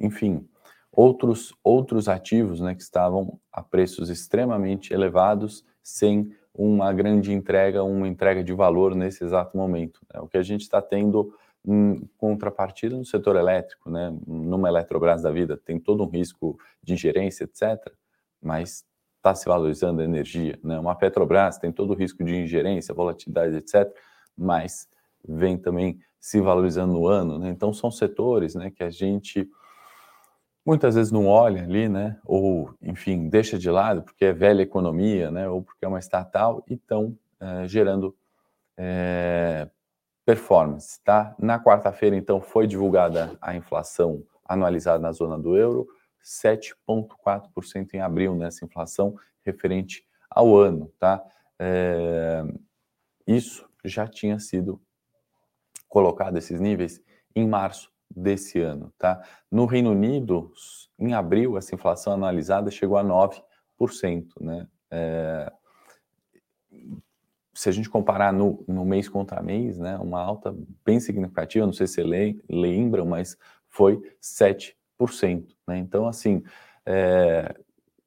enfim, 0.00 0.48
outros 0.92 1.54
outros 1.62 2.08
ativos, 2.08 2.60
né, 2.60 2.74
que 2.74 2.82
estavam 2.82 3.38
a 3.52 3.62
preços 3.62 4.08
extremamente 4.08 4.92
elevados 4.92 5.64
sem 5.82 6.32
uma 6.54 6.92
grande 6.92 7.32
entrega, 7.32 7.84
uma 7.84 8.08
entrega 8.08 8.42
de 8.42 8.52
valor 8.52 8.94
nesse 8.94 9.22
exato 9.22 9.56
momento. 9.56 10.00
Né? 10.12 10.20
O 10.20 10.26
que 10.26 10.36
a 10.36 10.42
gente 10.42 10.62
está 10.62 10.82
tendo 10.82 11.32
em 11.64 12.08
contrapartida 12.16 12.96
no 12.96 13.04
setor 13.04 13.36
elétrico, 13.36 13.90
né? 13.90 14.16
Numa 14.26 14.68
Eletrobras 14.68 15.22
da 15.22 15.30
vida 15.30 15.56
tem 15.56 15.78
todo 15.78 16.02
um 16.02 16.08
risco 16.08 16.58
de 16.82 16.94
ingerência, 16.94 17.44
etc. 17.44 17.92
Mas 18.40 18.84
está 19.18 19.34
se 19.34 19.46
valorizando 19.46 20.00
a 20.00 20.04
energia. 20.04 20.58
Né? 20.62 20.78
Uma 20.78 20.94
Petrobras 20.94 21.58
tem 21.58 21.70
todo 21.70 21.90
o 21.90 21.94
risco 21.94 22.24
de 22.24 22.34
ingerência, 22.34 22.94
volatilidade, 22.94 23.56
etc., 23.56 23.92
mas 24.36 24.88
vem 25.28 25.58
também 25.58 25.98
se 26.18 26.40
valorizando 26.40 26.94
no 26.94 27.06
ano. 27.06 27.38
Né? 27.38 27.50
Então, 27.50 27.72
são 27.72 27.90
setores 27.90 28.54
né, 28.54 28.70
que 28.70 28.82
a 28.82 28.90
gente 28.90 29.48
muitas 30.64 30.94
vezes 30.94 31.10
não 31.10 31.26
olha 31.26 31.62
ali, 31.62 31.88
né? 31.88 32.18
ou, 32.24 32.74
enfim, 32.82 33.28
deixa 33.28 33.58
de 33.58 33.70
lado 33.70 34.02
porque 34.02 34.26
é 34.26 34.32
velha 34.32 34.62
economia, 34.62 35.30
né? 35.30 35.48
ou 35.48 35.62
porque 35.62 35.84
é 35.84 35.88
uma 35.88 35.98
estatal, 35.98 36.62
e 36.68 36.74
estão 36.74 37.16
é, 37.40 37.66
gerando 37.66 38.14
é, 38.76 39.68
performance. 40.24 41.02
Tá? 41.02 41.34
Na 41.38 41.58
quarta-feira, 41.58 42.14
então, 42.14 42.40
foi 42.40 42.66
divulgada 42.66 43.36
a 43.40 43.56
inflação 43.56 44.22
anualizada 44.44 44.98
na 44.98 45.10
zona 45.10 45.38
do 45.38 45.56
euro, 45.56 45.88
7,4% 46.24 47.94
em 47.94 48.00
abril 48.00 48.34
nessa 48.34 48.64
inflação 48.64 49.16
referente 49.44 50.06
ao 50.30 50.56
ano, 50.56 50.92
tá? 50.98 51.24
É, 51.58 52.44
isso 53.26 53.68
já 53.84 54.06
tinha 54.06 54.38
sido 54.38 54.80
colocado 55.88 56.36
esses 56.36 56.60
níveis 56.60 57.02
em 57.34 57.46
março 57.46 57.90
desse 58.10 58.60
ano, 58.60 58.92
tá? 58.98 59.22
No 59.50 59.66
Reino 59.66 59.90
Unido, 59.90 60.52
em 60.98 61.14
abril, 61.14 61.56
essa 61.56 61.74
inflação 61.74 62.12
analisada 62.12 62.70
chegou 62.70 62.96
a 62.96 63.04
9%, 63.04 63.42
né? 64.40 64.68
É, 64.90 65.52
se 67.58 67.68
a 67.68 67.72
gente 67.72 67.90
comparar 67.90 68.32
no, 68.32 68.64
no, 68.68 68.84
mês 68.84 69.08
contra 69.08 69.42
mês, 69.42 69.78
né, 69.78 69.98
uma 69.98 70.22
alta 70.22 70.56
bem 70.84 71.00
significativa, 71.00 71.66
não 71.66 71.72
sei 71.72 71.88
se 71.88 71.94
você 71.94 72.38
lembram, 72.48 73.04
mas 73.04 73.36
foi 73.66 74.00
7 74.20 74.77
né? 75.66 75.78
Então, 75.78 76.06
assim, 76.06 76.42
é, 76.84 77.54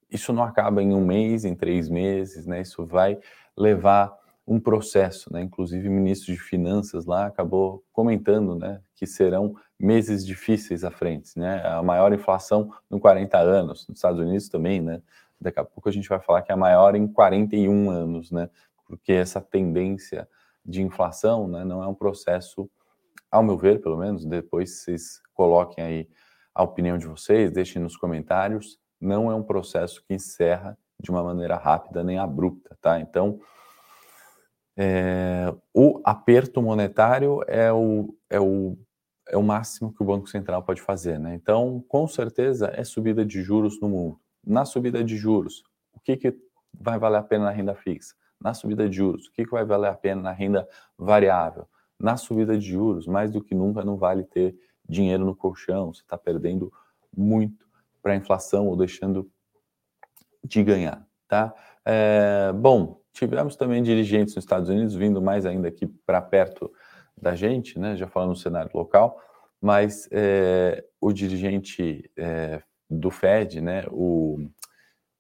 isso 0.10 0.34
não 0.34 0.44
acaba 0.44 0.84
em 0.84 0.94
um 0.94 1.06
mês, 1.06 1.46
em 1.46 1.56
três 1.56 1.90
meses, 1.90 2.46
né? 2.46 2.62
Isso 2.62 2.86
vai 2.86 3.18
levar 3.58 4.14
um 4.46 4.60
processo, 4.60 5.32
né? 5.32 5.42
Inclusive, 5.42 5.88
o 5.88 5.92
ministro 5.92 6.34
de 6.34 6.40
Finanças 6.40 7.06
lá 7.06 7.28
acabou 7.28 7.84
comentando, 7.94 8.56
né, 8.56 8.82
que 8.96 9.06
serão 9.06 9.56
meses 9.80 10.26
difíceis 10.26 10.84
à 10.84 10.92
frente, 10.92 11.38
né? 11.38 11.62
A 11.66 11.82
maior 11.82 12.12
inflação 12.12 12.72
em 12.92 13.00
40 13.00 13.38
anos, 13.38 13.88
nos 13.88 13.98
Estados 13.98 14.20
Unidos 14.20 14.50
também, 14.50 14.82
né? 14.82 15.02
Daqui 15.40 15.60
a 15.60 15.64
pouco 15.64 15.88
a 15.88 15.92
gente 15.92 16.10
vai 16.10 16.20
falar 16.20 16.42
que 16.42 16.52
é 16.52 16.56
a 16.56 16.58
maior 16.58 16.96
em 16.96 17.08
41 17.08 17.90
anos, 17.90 18.32
né? 18.32 18.50
Porque 18.86 19.14
essa 19.14 19.40
tendência 19.40 20.28
de 20.66 20.82
inflação, 20.82 21.48
né, 21.48 21.64
não 21.64 21.82
é 21.84 21.88
um 21.88 21.96
processo, 21.96 22.70
ao 23.32 23.42
meu 23.42 23.58
ver, 23.58 23.82
pelo 23.82 23.98
menos, 23.98 24.26
depois 24.26 24.82
vocês 24.82 25.22
coloquem 25.34 25.84
aí 25.84 26.10
a 26.54 26.64
opinião 26.64 26.98
de 26.98 27.08
vocês, 27.08 27.52
deixem 27.52 27.82
nos 27.82 27.96
comentários. 27.96 28.80
Não 29.00 29.32
é 29.32 29.36
um 29.36 29.44
processo 29.44 30.04
que 30.06 30.14
encerra 30.14 30.78
de 31.00 31.10
uma 31.10 31.24
maneira 31.24 31.56
rápida 31.56 32.04
nem 32.04 32.20
abrupta, 32.20 32.78
tá? 32.80 33.00
Então, 33.00 33.40
é, 34.78 35.54
o 35.74 36.00
aperto 36.04 36.62
monetário 36.62 37.42
é 37.48 37.72
o, 37.72 38.16
é 38.30 38.40
o 38.40 38.78
é 39.32 39.38
o 39.38 39.44
máximo 39.44 39.94
que 39.94 40.04
o 40.04 40.06
Banco 40.06 40.28
Central 40.28 40.62
pode 40.62 40.82
fazer, 40.82 41.18
né? 41.18 41.34
Então, 41.34 41.84
com 41.88 42.06
certeza, 42.06 42.72
é 42.76 42.84
subida 42.84 43.26
de 43.26 43.42
juros 43.42 43.80
no 43.80 43.88
mundo. 43.88 44.20
Na 44.46 44.66
subida 44.66 45.04
de 45.04 45.16
juros, 45.16 45.64
o 45.94 46.00
que, 46.00 46.18
que 46.18 46.36
vai 46.74 47.00
valer 47.00 47.20
a 47.20 47.24
pena 47.24 47.46
na 47.46 47.52
renda 47.52 47.74
fixa? 47.74 48.14
Na 48.40 48.54
subida 48.54 48.90
de 48.90 48.98
juros, 48.98 49.28
o 49.28 49.32
que, 49.32 49.46
que 49.46 49.52
vai 49.52 49.64
valer 49.64 49.90
a 49.90 49.94
pena 49.94 50.22
na 50.22 50.32
renda 50.32 50.68
variável? 50.98 51.66
Na 51.98 52.18
subida 52.18 52.58
de 52.58 52.68
juros, 52.68 53.08
mais 53.08 53.32
do 53.32 53.42
que 53.42 53.56
nunca, 53.56 53.86
não 53.86 53.96
vale 53.96 54.24
ter 54.24 54.54
dinheiro 54.92 55.26
no 55.26 55.36
colchão, 55.36 55.94
você 55.94 56.02
está 56.02 56.18
perdendo 56.18 56.72
muito 57.16 57.66
para 58.04 58.14
a 58.14 58.16
inflação 58.16 58.68
ou 58.68 58.76
deixando 58.76 59.32
de 60.44 60.62
ganhar, 60.64 61.08
tá? 61.28 61.54
É, 61.86 62.52
bom, 62.54 63.02
tivemos 63.14 63.56
também 63.56 63.82
dirigentes 63.82 64.36
nos 64.36 64.44
Estados 64.44 64.70
Unidos 64.70 64.94
vindo 64.94 65.22
mais 65.22 65.46
ainda 65.46 65.70
aqui 65.70 65.88
para 65.88 66.22
perto 66.22 66.72
da 67.20 67.36
gente, 67.36 67.80
né? 67.80 67.96
Já 67.96 68.08
falando 68.08 68.30
no 68.30 68.36
cenário 68.36 68.72
local, 68.74 69.20
mas 69.62 70.10
é, 70.12 70.84
o 71.00 71.14
dirigente 71.14 72.10
é, 72.18 72.62
do 72.90 73.10
Fed, 73.10 73.62
né? 73.62 73.86
O, 73.92 74.38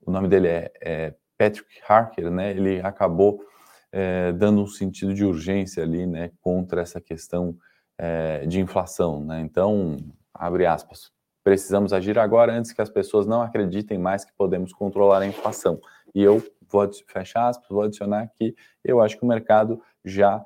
o 0.05 0.11
nome 0.11 0.27
dele 0.27 0.47
é, 0.47 0.71
é 0.81 1.15
Patrick 1.37 1.79
Harker, 1.87 2.29
né? 2.29 2.51
Ele 2.51 2.81
acabou 2.81 3.43
é, 3.91 4.31
dando 4.33 4.61
um 4.61 4.67
sentido 4.67 5.13
de 5.13 5.23
urgência 5.23 5.83
ali, 5.83 6.05
né? 6.05 6.31
Contra 6.41 6.81
essa 6.81 6.99
questão 6.99 7.55
é, 7.97 8.45
de 8.45 8.59
inflação, 8.59 9.23
né? 9.23 9.41
Então, 9.41 9.97
abre 10.33 10.65
aspas, 10.65 11.11
precisamos 11.43 11.93
agir 11.93 12.17
agora 12.17 12.53
antes 12.53 12.71
que 12.71 12.81
as 12.81 12.89
pessoas 12.89 13.25
não 13.25 13.41
acreditem 13.41 13.97
mais 13.97 14.25
que 14.25 14.33
podemos 14.33 14.73
controlar 14.73 15.21
a 15.21 15.27
inflação. 15.27 15.79
E 16.13 16.21
eu 16.21 16.43
vou 16.69 16.89
fechar 17.07 17.47
aspas, 17.47 17.67
vou 17.69 17.83
adicionar 17.83 18.27
que 18.35 18.55
eu 18.83 19.01
acho 19.01 19.17
que 19.17 19.23
o 19.23 19.27
mercado 19.27 19.81
já 20.03 20.43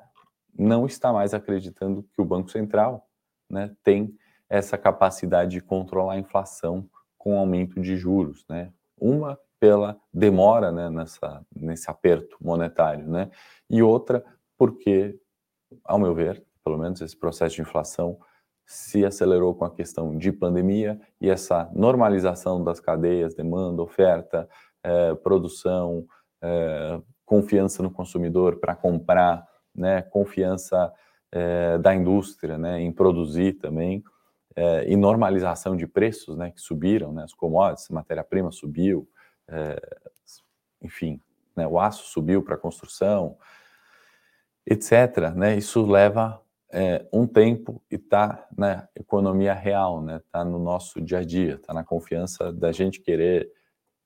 não 0.58 0.86
está 0.86 1.12
mais 1.12 1.34
acreditando 1.34 2.04
que 2.04 2.22
o 2.22 2.26
Banco 2.26 2.50
Central 2.50 3.08
né, 3.50 3.72
tem 3.84 4.16
essa 4.50 4.78
capacidade 4.78 5.52
de 5.52 5.62
controlar 5.62 6.14
a 6.14 6.20
inflação 6.20 6.90
com 7.18 7.38
aumento 7.38 7.82
de 7.82 7.98
juros, 7.98 8.46
né? 8.48 8.72
Uma 8.98 9.38
pela 9.60 10.00
demora 10.14 10.72
né, 10.72 10.90
nessa, 10.90 11.44
nesse 11.56 11.90
aperto 11.90 12.38
monetário, 12.40 13.08
né? 13.08 13.32
E 13.70 13.82
outra 13.82 14.24
porque, 14.58 15.20
ao 15.84 16.00
meu 16.00 16.14
ver, 16.14 16.44
pelo 16.66 16.80
menos 16.80 17.00
esse 17.00 17.16
processo 17.16 17.56
de 17.56 17.62
inflação 17.62 18.18
se 18.66 19.06
acelerou 19.06 19.54
com 19.54 19.64
a 19.64 19.70
questão 19.70 20.18
de 20.18 20.32
pandemia 20.32 21.00
e 21.22 21.30
essa 21.30 21.70
normalização 21.76 22.64
das 22.64 22.80
cadeias, 22.80 23.36
demanda, 23.36 23.84
oferta, 23.84 24.50
eh, 24.84 25.14
produção, 25.14 26.08
eh, 26.42 27.00
confiança 27.24 27.84
no 27.84 27.92
consumidor 27.92 28.60
para 28.60 28.76
comprar, 28.76 29.48
né, 29.74 30.02
confiança 30.02 30.92
eh, 31.32 31.78
da 31.78 31.94
indústria 31.94 32.58
né, 32.58 32.82
em 32.82 32.92
produzir 32.92 33.54
também, 33.54 34.04
e 34.88 34.96
normalização 34.96 35.76
de 35.76 35.86
preços 35.86 36.38
né, 36.38 36.50
que 36.50 36.62
subiram, 36.62 37.12
né, 37.12 37.26
as 37.26 37.34
commodities, 37.34 37.90
matéria-prima 37.90 38.54
subiu, 38.54 39.06
enfim, 40.82 41.20
né, 41.58 41.68
o 41.68 41.78
aço 41.78 42.06
subiu 42.06 42.42
para 42.42 42.56
a 42.56 42.58
construção, 42.58 43.38
etc. 44.66 45.34
Né, 45.36 45.58
isso 45.58 45.86
leva 45.86 46.42
é, 46.72 47.08
um 47.14 47.28
tempo 47.28 47.82
e 47.90 47.96
está 47.96 48.48
na 48.58 48.88
economia 48.96 49.54
real, 49.54 50.02
né? 50.02 50.18
Está 50.18 50.44
no 50.44 50.60
nosso 50.60 51.02
dia 51.02 51.20
a 51.20 51.24
dia, 51.24 51.56
está 51.56 51.74
na 51.74 51.84
confiança 51.84 52.52
da 52.52 52.72
gente 52.72 53.02
querer 53.02 53.52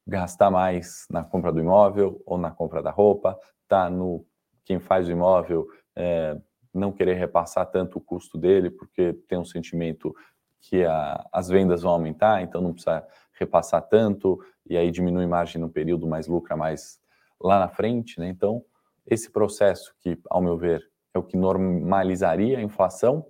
gastar 0.06 0.50
mais 0.50 1.06
na 1.10 1.24
compra 1.24 1.52
do 1.52 1.60
imóvel 1.60 2.22
ou 2.26 2.38
na 2.38 2.52
compra 2.52 2.82
da 2.82 2.92
roupa, 2.92 3.38
está 3.64 3.90
no 3.90 4.26
quem 4.66 4.80
faz 4.80 5.08
o 5.08 5.12
imóvel 5.12 5.68
é, 5.96 6.38
não 6.74 6.92
querer 6.92 7.16
repassar 7.16 7.66
tanto 7.66 7.98
o 7.98 8.02
custo 8.02 8.38
dele 8.38 8.70
porque 8.70 9.14
tem 9.28 9.38
um 9.38 9.46
sentimento 9.46 10.16
que 10.62 10.84
a, 10.84 11.28
as 11.32 11.48
vendas 11.48 11.82
vão 11.82 11.94
aumentar, 11.94 12.42
então 12.42 12.62
não 12.62 12.74
precisa 12.74 13.06
repassar 13.34 13.82
tanto 13.82 14.40
e 14.66 14.78
aí 14.78 14.92
diminui 14.92 15.26
margem 15.26 15.60
no 15.60 15.70
período, 15.70 16.08
mas 16.08 16.28
lucra 16.28 16.56
mais 16.56 17.00
lá 17.42 17.60
na 17.60 17.70
frente, 17.70 18.20
né? 18.20 18.28
Então 18.28 18.64
esse 19.08 19.32
processo 19.32 19.96
que, 20.00 20.20
ao 20.30 20.42
meu 20.42 20.58
ver, 20.58 20.88
é 21.14 21.20
o 21.20 21.24
que 21.24 21.38
normalizaria 21.38 22.58
a 22.58 22.62
inflação, 22.62 23.26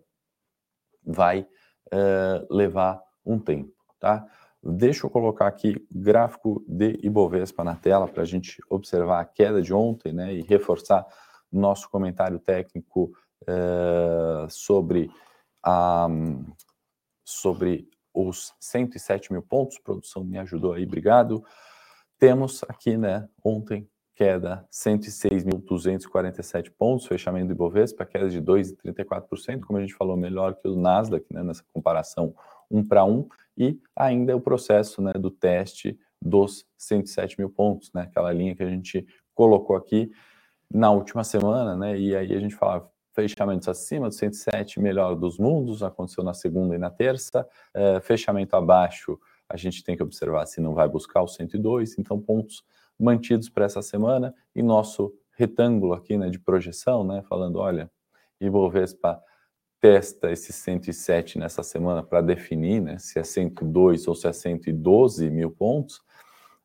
vai 1.03 1.41
uh, 1.41 2.53
levar 2.53 3.01
um 3.25 3.39
tempo, 3.39 3.73
tá? 3.99 4.25
Deixa 4.61 5.05
eu 5.05 5.09
colocar 5.09 5.47
aqui 5.47 5.87
gráfico 5.89 6.63
de 6.67 6.99
Ibovespa 7.01 7.63
na 7.63 7.75
tela 7.75 8.07
para 8.07 8.23
a 8.23 8.25
gente 8.25 8.61
observar 8.69 9.21
a 9.21 9.25
queda 9.25 9.61
de 9.61 9.73
ontem, 9.73 10.11
né, 10.11 10.33
e 10.33 10.41
reforçar 10.41 11.05
nosso 11.49 11.89
comentário 11.89 12.39
técnico 12.39 13.13
uh, 13.43 14.49
sobre 14.49 15.09
a 15.63 16.07
sobre 17.23 17.87
os 18.13 18.53
107 18.59 19.31
mil 19.31 19.41
pontos. 19.41 19.79
Produção 19.79 20.23
me 20.23 20.37
ajudou 20.39 20.73
aí, 20.73 20.83
obrigado. 20.83 21.43
Temos 22.17 22.63
aqui, 22.67 22.97
né, 22.97 23.29
ontem 23.43 23.87
queda 24.19 24.67
106.247 24.69 26.69
pontos, 26.77 27.07
fechamento 27.07 27.47
do 27.47 27.53
Ibovespa, 27.53 28.05
queda 28.05 28.29
de 28.29 28.41
2,34%, 28.41 29.61
como 29.61 29.79
a 29.79 29.81
gente 29.81 29.93
falou, 29.93 30.17
melhor 30.17 30.55
que 30.55 30.67
o 30.67 30.75
Nasdaq, 30.75 31.25
né, 31.33 31.41
nessa 31.41 31.63
comparação 31.73 32.35
um 32.69 32.83
para 32.83 33.05
um, 33.05 33.29
e 33.57 33.79
ainda 33.95 34.35
o 34.35 34.41
processo 34.41 35.01
né, 35.01 35.13
do 35.13 35.31
teste 35.31 35.97
dos 36.21 36.65
107 36.77 37.39
mil 37.39 37.49
pontos, 37.49 37.93
né, 37.93 38.01
aquela 38.01 38.33
linha 38.33 38.53
que 38.53 38.61
a 38.61 38.69
gente 38.69 39.07
colocou 39.33 39.77
aqui 39.77 40.11
na 40.69 40.91
última 40.91 41.23
semana, 41.23 41.77
né, 41.77 41.97
e 41.97 42.13
aí 42.13 42.35
a 42.35 42.39
gente 42.41 42.55
falava 42.55 42.91
fechamentos 43.13 43.69
acima 43.69 44.09
do 44.09 44.15
107, 44.15 44.81
melhor 44.81 45.15
dos 45.15 45.39
mundos, 45.39 45.81
aconteceu 45.81 46.25
na 46.25 46.33
segunda 46.33 46.75
e 46.75 46.77
na 46.77 46.89
terça, 46.89 47.47
é, 47.73 48.01
fechamento 48.01 48.53
abaixo, 48.57 49.17
a 49.47 49.55
gente 49.55 49.81
tem 49.81 49.95
que 49.95 50.03
observar 50.03 50.45
se 50.45 50.59
não 50.59 50.73
vai 50.73 50.89
buscar 50.89 51.21
o 51.21 51.27
102, 51.27 51.97
então 51.97 52.19
pontos 52.19 52.65
mantidos 52.99 53.49
para 53.49 53.65
essa 53.65 53.81
semana 53.81 54.33
e 54.55 54.61
nosso 54.61 55.13
retângulo 55.37 55.93
aqui 55.93 56.17
né, 56.17 56.29
de 56.29 56.37
projeção, 56.37 57.03
né, 57.03 57.23
falando, 57.29 57.59
olha, 57.59 57.89
Ibovespa 58.41 59.21
testa 59.79 60.29
esse 60.31 60.51
107 60.51 61.39
nessa 61.39 61.63
semana 61.63 62.03
para 62.03 62.21
definir 62.21 62.81
né, 62.81 62.97
se 62.99 63.17
é 63.17 63.23
102 63.23 64.07
ou 64.07 64.15
se 64.15 64.27
é 64.27 64.33
112 64.33 65.29
mil 65.29 65.49
pontos. 65.49 66.01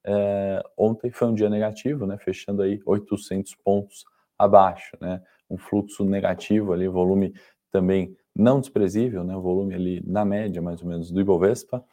É, 0.04 0.62
ontem 0.76 1.10
foi 1.10 1.28
um 1.28 1.34
dia 1.34 1.48
negativo, 1.48 2.06
né, 2.06 2.18
fechando 2.18 2.62
aí 2.62 2.80
800 2.84 3.54
pontos 3.56 4.04
abaixo, 4.36 4.96
né, 5.00 5.22
um 5.48 5.56
fluxo 5.56 6.04
negativo 6.04 6.72
ali, 6.72 6.88
volume 6.88 7.32
também 7.70 8.16
não 8.34 8.58
desprezível, 8.58 9.22
né, 9.22 9.34
volume 9.36 9.74
ali 9.74 10.02
na 10.04 10.24
média 10.24 10.60
mais 10.60 10.82
ou 10.82 10.88
menos 10.88 11.12
do 11.12 11.20
Ibovespa 11.20 11.84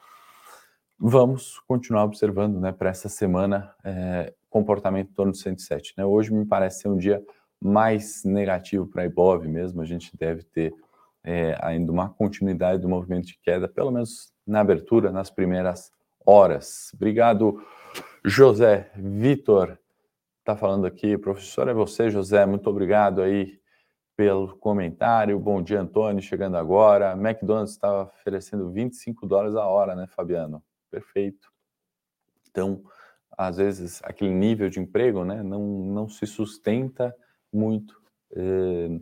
vamos 1.04 1.60
continuar 1.68 2.04
observando 2.04 2.60
né, 2.60 2.72
para 2.72 2.92
essa 2.92 3.10
semana 3.10 3.74
é, 3.84 4.32
comportamento 4.52 5.10
em 5.10 5.14
torno 5.14 5.32
de 5.32 5.40
107. 5.40 5.96
Né? 5.98 6.06
Hoje 6.06 6.32
me 6.32 6.46
parece 6.46 6.82
ser 6.82 6.90
um 6.90 6.98
dia 6.98 7.26
mais 7.60 8.24
negativo 8.24 8.86
para 8.86 9.02
a 9.02 9.06
Ibov 9.06 9.48
mesmo, 9.48 9.82
a 9.82 9.86
gente 9.86 10.16
deve 10.16 10.44
ter 10.44 10.76
é, 11.24 11.58
ainda 11.60 11.92
uma 11.92 12.10
continuidade 12.10 12.82
do 12.82 12.90
movimento 12.90 13.26
de 13.26 13.40
queda, 13.40 13.68
pelo 13.68 13.90
menos 13.90 14.32
na 14.46 14.60
abertura, 14.60 15.12
nas 15.12 15.32
primeiras 15.32 15.92
horas. 16.24 16.92
Obrigado, 16.94 17.64
José 18.24 18.92
Vitor. 18.96 19.80
Está 20.40 20.56
falando 20.56 20.86
aqui, 20.86 21.18
professor, 21.18 21.68
é 21.68 21.74
você, 21.74 22.12
José, 22.12 22.46
muito 22.46 22.70
obrigado 22.70 23.22
aí 23.22 23.60
pelo 24.16 24.56
comentário. 24.58 25.40
Bom 25.40 25.64
dia, 25.64 25.82
Antônio, 25.82 26.22
chegando 26.22 26.58
agora. 26.58 27.14
McDonald's 27.14 27.72
está 27.72 28.04
oferecendo 28.04 28.70
25 28.70 29.26
dólares 29.26 29.56
a 29.56 29.66
hora, 29.66 29.96
né, 29.96 30.06
Fabiano? 30.08 30.62
Perfeito. 30.92 31.52
Então, 32.50 32.84
às 33.38 33.58
vezes, 33.58 34.02
aquele 34.04 34.32
nível 34.32 34.70
de 34.70 34.80
emprego 34.80 35.24
né, 35.24 35.42
não, 35.42 35.66
não 35.86 36.10
se 36.10 36.28
sustenta 36.28 37.16
muito 37.52 38.00
eh, 38.36 39.00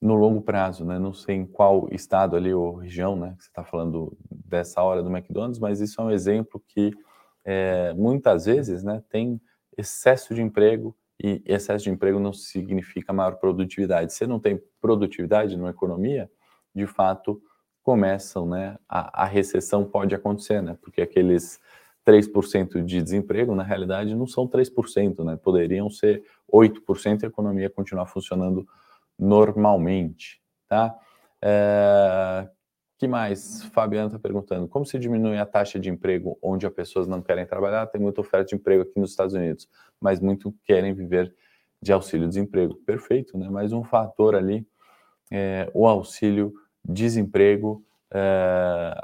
no 0.00 0.14
longo 0.14 0.42
prazo. 0.42 0.84
Né? 0.84 0.98
Não 0.98 1.12
sei 1.12 1.36
em 1.36 1.46
qual 1.46 1.88
estado 1.92 2.34
ali 2.34 2.52
ou 2.52 2.76
região 2.76 3.14
né, 3.14 3.34
que 3.36 3.44
você 3.44 3.50
está 3.50 3.62
falando 3.62 4.16
dessa 4.30 4.82
hora 4.82 5.02
do 5.02 5.14
McDonald's, 5.14 5.60
mas 5.60 5.80
isso 5.80 6.00
é 6.00 6.04
um 6.04 6.10
exemplo 6.10 6.62
que 6.66 6.92
eh, 7.44 7.92
muitas 7.94 8.46
vezes 8.46 8.82
né, 8.82 9.02
tem 9.08 9.40
excesso 9.76 10.34
de 10.34 10.42
emprego 10.42 10.96
e 11.22 11.40
excesso 11.46 11.84
de 11.84 11.90
emprego 11.90 12.18
não 12.18 12.32
significa 12.32 13.12
maior 13.12 13.36
produtividade. 13.36 14.12
Se 14.12 14.26
não 14.26 14.40
tem 14.40 14.60
produtividade 14.80 15.56
numa 15.56 15.70
economia, 15.70 16.30
de 16.74 16.86
fato, 16.86 17.40
começam, 17.82 18.46
né, 18.46 18.76
a, 18.88 19.24
a 19.24 19.26
recessão 19.26 19.84
pode 19.84 20.14
acontecer, 20.14 20.62
né, 20.62 20.76
porque 20.80 21.02
aqueles 21.02 21.60
3% 22.06 22.82
de 22.84 23.02
desemprego, 23.02 23.54
na 23.54 23.62
realidade, 23.62 24.14
não 24.14 24.26
são 24.26 24.46
3%, 24.46 25.24
né, 25.24 25.36
poderiam 25.36 25.90
ser 25.90 26.22
8% 26.52 27.22
e 27.22 27.26
a 27.26 27.28
economia 27.28 27.70
continuar 27.70 28.06
funcionando 28.06 28.66
normalmente, 29.18 30.40
tá? 30.68 30.94
É, 31.40 32.48
que 32.98 33.08
mais? 33.08 33.64
Fabiano 33.64 34.06
está 34.06 34.18
perguntando, 34.18 34.68
como 34.68 34.86
se 34.86 34.96
diminui 34.96 35.36
a 35.36 35.44
taxa 35.44 35.78
de 35.78 35.90
emprego 35.90 36.38
onde 36.40 36.66
as 36.66 36.72
pessoas 36.72 37.08
não 37.08 37.20
querem 37.20 37.44
trabalhar? 37.44 37.86
Tem 37.86 38.00
muita 38.00 38.20
oferta 38.20 38.46
de 38.46 38.54
emprego 38.54 38.82
aqui 38.82 38.98
nos 38.98 39.10
Estados 39.10 39.34
Unidos, 39.34 39.68
mas 40.00 40.20
muito 40.20 40.54
querem 40.64 40.94
viver 40.94 41.34
de 41.82 41.92
auxílio-desemprego. 41.92 42.76
Perfeito, 42.86 43.36
né? 43.36 43.48
Mais 43.50 43.72
um 43.72 43.82
fator 43.82 44.36
ali, 44.36 44.64
é, 45.32 45.68
o 45.74 45.88
auxílio 45.88 46.54
desemprego 46.84 47.84
é, 48.12 49.00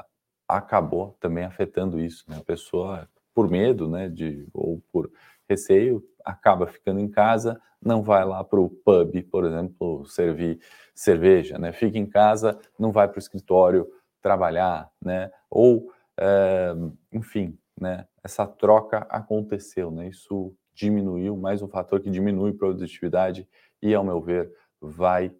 acabou 0.47 1.15
também 1.19 1.43
afetando 1.43 1.99
isso. 1.99 2.25
Né? 2.27 2.37
A 2.37 2.43
pessoa, 2.43 3.07
por 3.33 3.49
medo, 3.49 3.87
né, 3.87 4.09
de, 4.09 4.47
ou 4.53 4.81
por 4.91 5.11
receio, 5.49 6.03
acaba 6.23 6.67
ficando 6.67 6.99
em 6.99 7.09
casa, 7.09 7.59
não 7.81 8.03
vai 8.03 8.25
lá 8.25 8.43
para 8.43 8.59
o 8.59 8.69
pub, 8.69 9.21
por 9.31 9.45
exemplo, 9.45 10.05
servir 10.05 10.59
cerveja, 10.93 11.57
né? 11.57 11.71
Fica 11.71 11.97
em 11.97 12.05
casa, 12.05 12.59
não 12.77 12.91
vai 12.91 13.07
para 13.07 13.15
o 13.15 13.19
escritório 13.19 13.87
trabalhar, 14.21 14.91
né? 15.01 15.31
Ou, 15.49 15.91
é, 16.19 16.73
enfim, 17.13 17.57
né? 17.79 18.05
Essa 18.21 18.45
troca 18.45 19.07
aconteceu, 19.09 19.89
né? 19.89 20.09
Isso 20.09 20.53
diminuiu, 20.73 21.37
mais 21.37 21.61
um 21.61 21.69
fator 21.69 22.01
que 22.01 22.09
diminui 22.09 22.51
a 22.51 22.57
produtividade 22.57 23.47
e, 23.81 23.95
ao 23.95 24.03
meu 24.03 24.19
ver, 24.21 24.51
vai, 24.81 25.33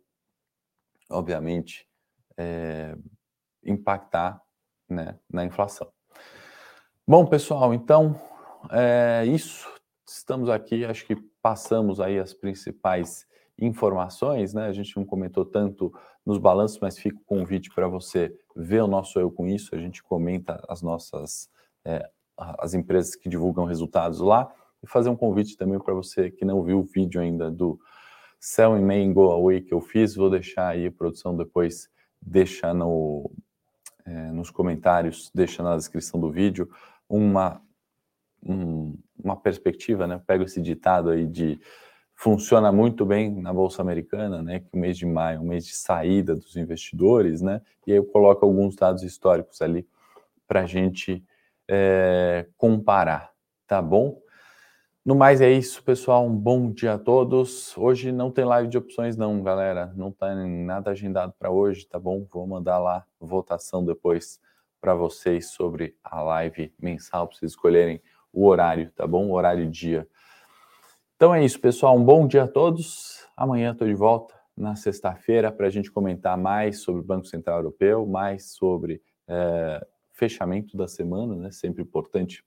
obviamente, 1.09 1.88
é, 2.39 2.95
impactar 3.63 4.41
né, 4.89 5.19
na 5.29 5.43
inflação. 5.43 5.91
Bom, 7.05 7.25
pessoal, 7.25 7.73
então 7.73 8.15
é 8.71 9.25
isso. 9.25 9.67
Estamos 10.07 10.49
aqui, 10.49 10.85
acho 10.85 11.05
que 11.05 11.15
passamos 11.41 11.99
aí 11.99 12.17
as 12.17 12.33
principais 12.33 13.27
informações, 13.59 14.53
né? 14.53 14.67
A 14.67 14.71
gente 14.71 14.95
não 14.95 15.05
comentou 15.05 15.45
tanto 15.45 15.93
nos 16.25 16.37
balanços, 16.37 16.79
mas 16.79 16.97
fica 16.97 17.17
o 17.17 17.25
convite 17.25 17.69
para 17.73 17.87
você 17.87 18.33
ver 18.55 18.81
o 18.81 18.87
nosso 18.87 19.19
Eu 19.19 19.29
Com 19.29 19.47
Isso. 19.47 19.75
A 19.75 19.77
gente 19.77 20.01
comenta 20.01 20.63
as 20.67 20.81
nossas, 20.81 21.49
é, 21.85 22.09
as 22.37 22.73
empresas 22.73 23.15
que 23.15 23.27
divulgam 23.27 23.65
resultados 23.65 24.19
lá 24.19 24.51
e 24.81 24.87
fazer 24.87 25.09
um 25.09 25.15
convite 25.15 25.57
também 25.57 25.79
para 25.79 25.93
você 25.93 26.31
que 26.31 26.45
não 26.45 26.63
viu 26.63 26.79
o 26.79 26.83
vídeo 26.83 27.19
ainda 27.19 27.51
do 27.51 27.79
Sell 28.39 28.77
in 28.77 28.85
May 28.85 29.11
Go 29.11 29.31
Away 29.31 29.61
que 29.61 29.73
eu 29.73 29.81
fiz. 29.81 30.15
Vou 30.15 30.29
deixar 30.29 30.69
aí 30.69 30.87
a 30.87 30.91
produção 30.91 31.35
depois, 31.35 31.89
deixa 32.21 32.73
no, 32.73 33.31
é, 34.05 34.31
nos 34.31 34.49
comentários, 34.49 35.31
deixa 35.33 35.63
na 35.63 35.75
descrição 35.75 36.19
do 36.19 36.31
vídeo 36.31 36.69
uma, 37.07 37.61
um, 38.43 38.97
uma 39.23 39.35
perspectiva, 39.35 40.07
né? 40.07 40.21
Pego 40.25 40.43
esse 40.43 40.61
ditado 40.61 41.09
aí 41.09 41.25
de 41.25 41.59
funciona 42.15 42.71
muito 42.71 43.05
bem 43.05 43.41
na 43.41 43.53
Bolsa 43.53 43.81
Americana, 43.81 44.41
né? 44.41 44.59
Que 44.59 44.69
o 44.73 44.77
mês 44.77 44.97
de 44.97 45.05
maio 45.05 45.37
é 45.37 45.39
um 45.39 45.45
mês 45.45 45.65
de 45.65 45.75
saída 45.75 46.35
dos 46.35 46.57
investidores, 46.57 47.41
né? 47.41 47.61
E 47.87 47.91
aí 47.91 47.97
eu 47.97 48.05
coloco 48.05 48.45
alguns 48.45 48.75
dados 48.75 49.03
históricos 49.03 49.61
ali 49.61 49.87
para 50.47 50.61
a 50.61 50.65
gente 50.65 51.23
é, 51.67 52.45
comparar, 52.57 53.31
tá 53.65 53.81
bom? 53.81 54.19
No 55.05 55.15
mais 55.15 55.39
é 55.39 55.49
isso, 55.49 55.81
pessoal. 55.81 56.25
Um 56.25 56.35
bom 56.35 56.71
dia 56.71 56.95
a 56.95 56.99
todos. 56.99 57.75
Hoje 57.77 58.11
não 58.11 58.29
tem 58.29 58.43
live 58.43 58.67
de 58.67 58.77
opções, 58.77 59.15
não, 59.15 59.41
galera. 59.41 59.93
Não 59.95 60.11
tá 60.11 60.35
nada 60.35 60.91
agendado 60.91 61.33
para 61.39 61.49
hoje, 61.49 61.87
tá 61.87 61.97
bom? 61.97 62.27
Vou 62.29 62.45
mandar 62.45 62.77
lá 62.79 63.05
votação 63.19 63.83
depois 63.83 64.41
para 64.81 64.93
vocês 64.93 65.51
sobre 65.51 65.95
a 66.03 66.21
live 66.21 66.73
mensal, 66.77 67.27
para 67.27 67.37
vocês 67.37 67.53
escolherem 67.53 68.01
o 68.31 68.45
horário, 68.45 68.91
tá 68.91 69.07
bom? 69.07 69.29
O 69.29 69.33
horário 69.33 69.63
e 69.63 69.69
dia. 69.69 70.05
Então 71.15 71.33
é 71.33 71.43
isso, 71.43 71.59
pessoal. 71.61 71.97
Um 71.97 72.03
bom 72.03 72.27
dia 72.27 72.43
a 72.43 72.47
todos. 72.47 73.25
Amanhã 73.37 73.71
estou 73.71 73.87
de 73.87 73.93
volta 73.93 74.35
na 74.55 74.75
sexta-feira 74.75 75.49
para 75.49 75.67
a 75.67 75.69
gente 75.69 75.89
comentar 75.89 76.37
mais 76.37 76.81
sobre 76.81 77.01
o 77.01 77.05
Banco 77.05 77.25
Central 77.25 77.59
Europeu, 77.59 78.05
mais 78.05 78.51
sobre 78.51 79.01
é, 79.29 79.87
fechamento 80.11 80.75
da 80.75 80.89
semana, 80.89 81.35
né? 81.35 81.51
Sempre 81.51 81.81
importante 81.81 82.43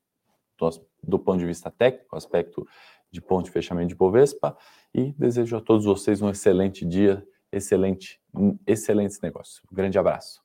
do, 0.58 0.70
do 1.02 1.18
ponto 1.18 1.38
de 1.38 1.46
vista 1.46 1.70
técnico, 1.70 2.16
aspecto 2.16 2.66
de 3.10 3.20
ponto 3.20 3.46
de 3.46 3.50
fechamento 3.50 3.88
de 3.88 3.94
Bovespa. 3.94 4.56
E 4.94 5.12
desejo 5.12 5.56
a 5.56 5.60
todos 5.60 5.84
vocês 5.84 6.20
um 6.22 6.30
excelente 6.30 6.84
dia, 6.84 7.26
excelente, 7.50 8.20
excelentes 8.66 9.20
negócios. 9.20 9.62
Um 9.70 9.74
grande 9.74 9.98
abraço. 9.98 10.42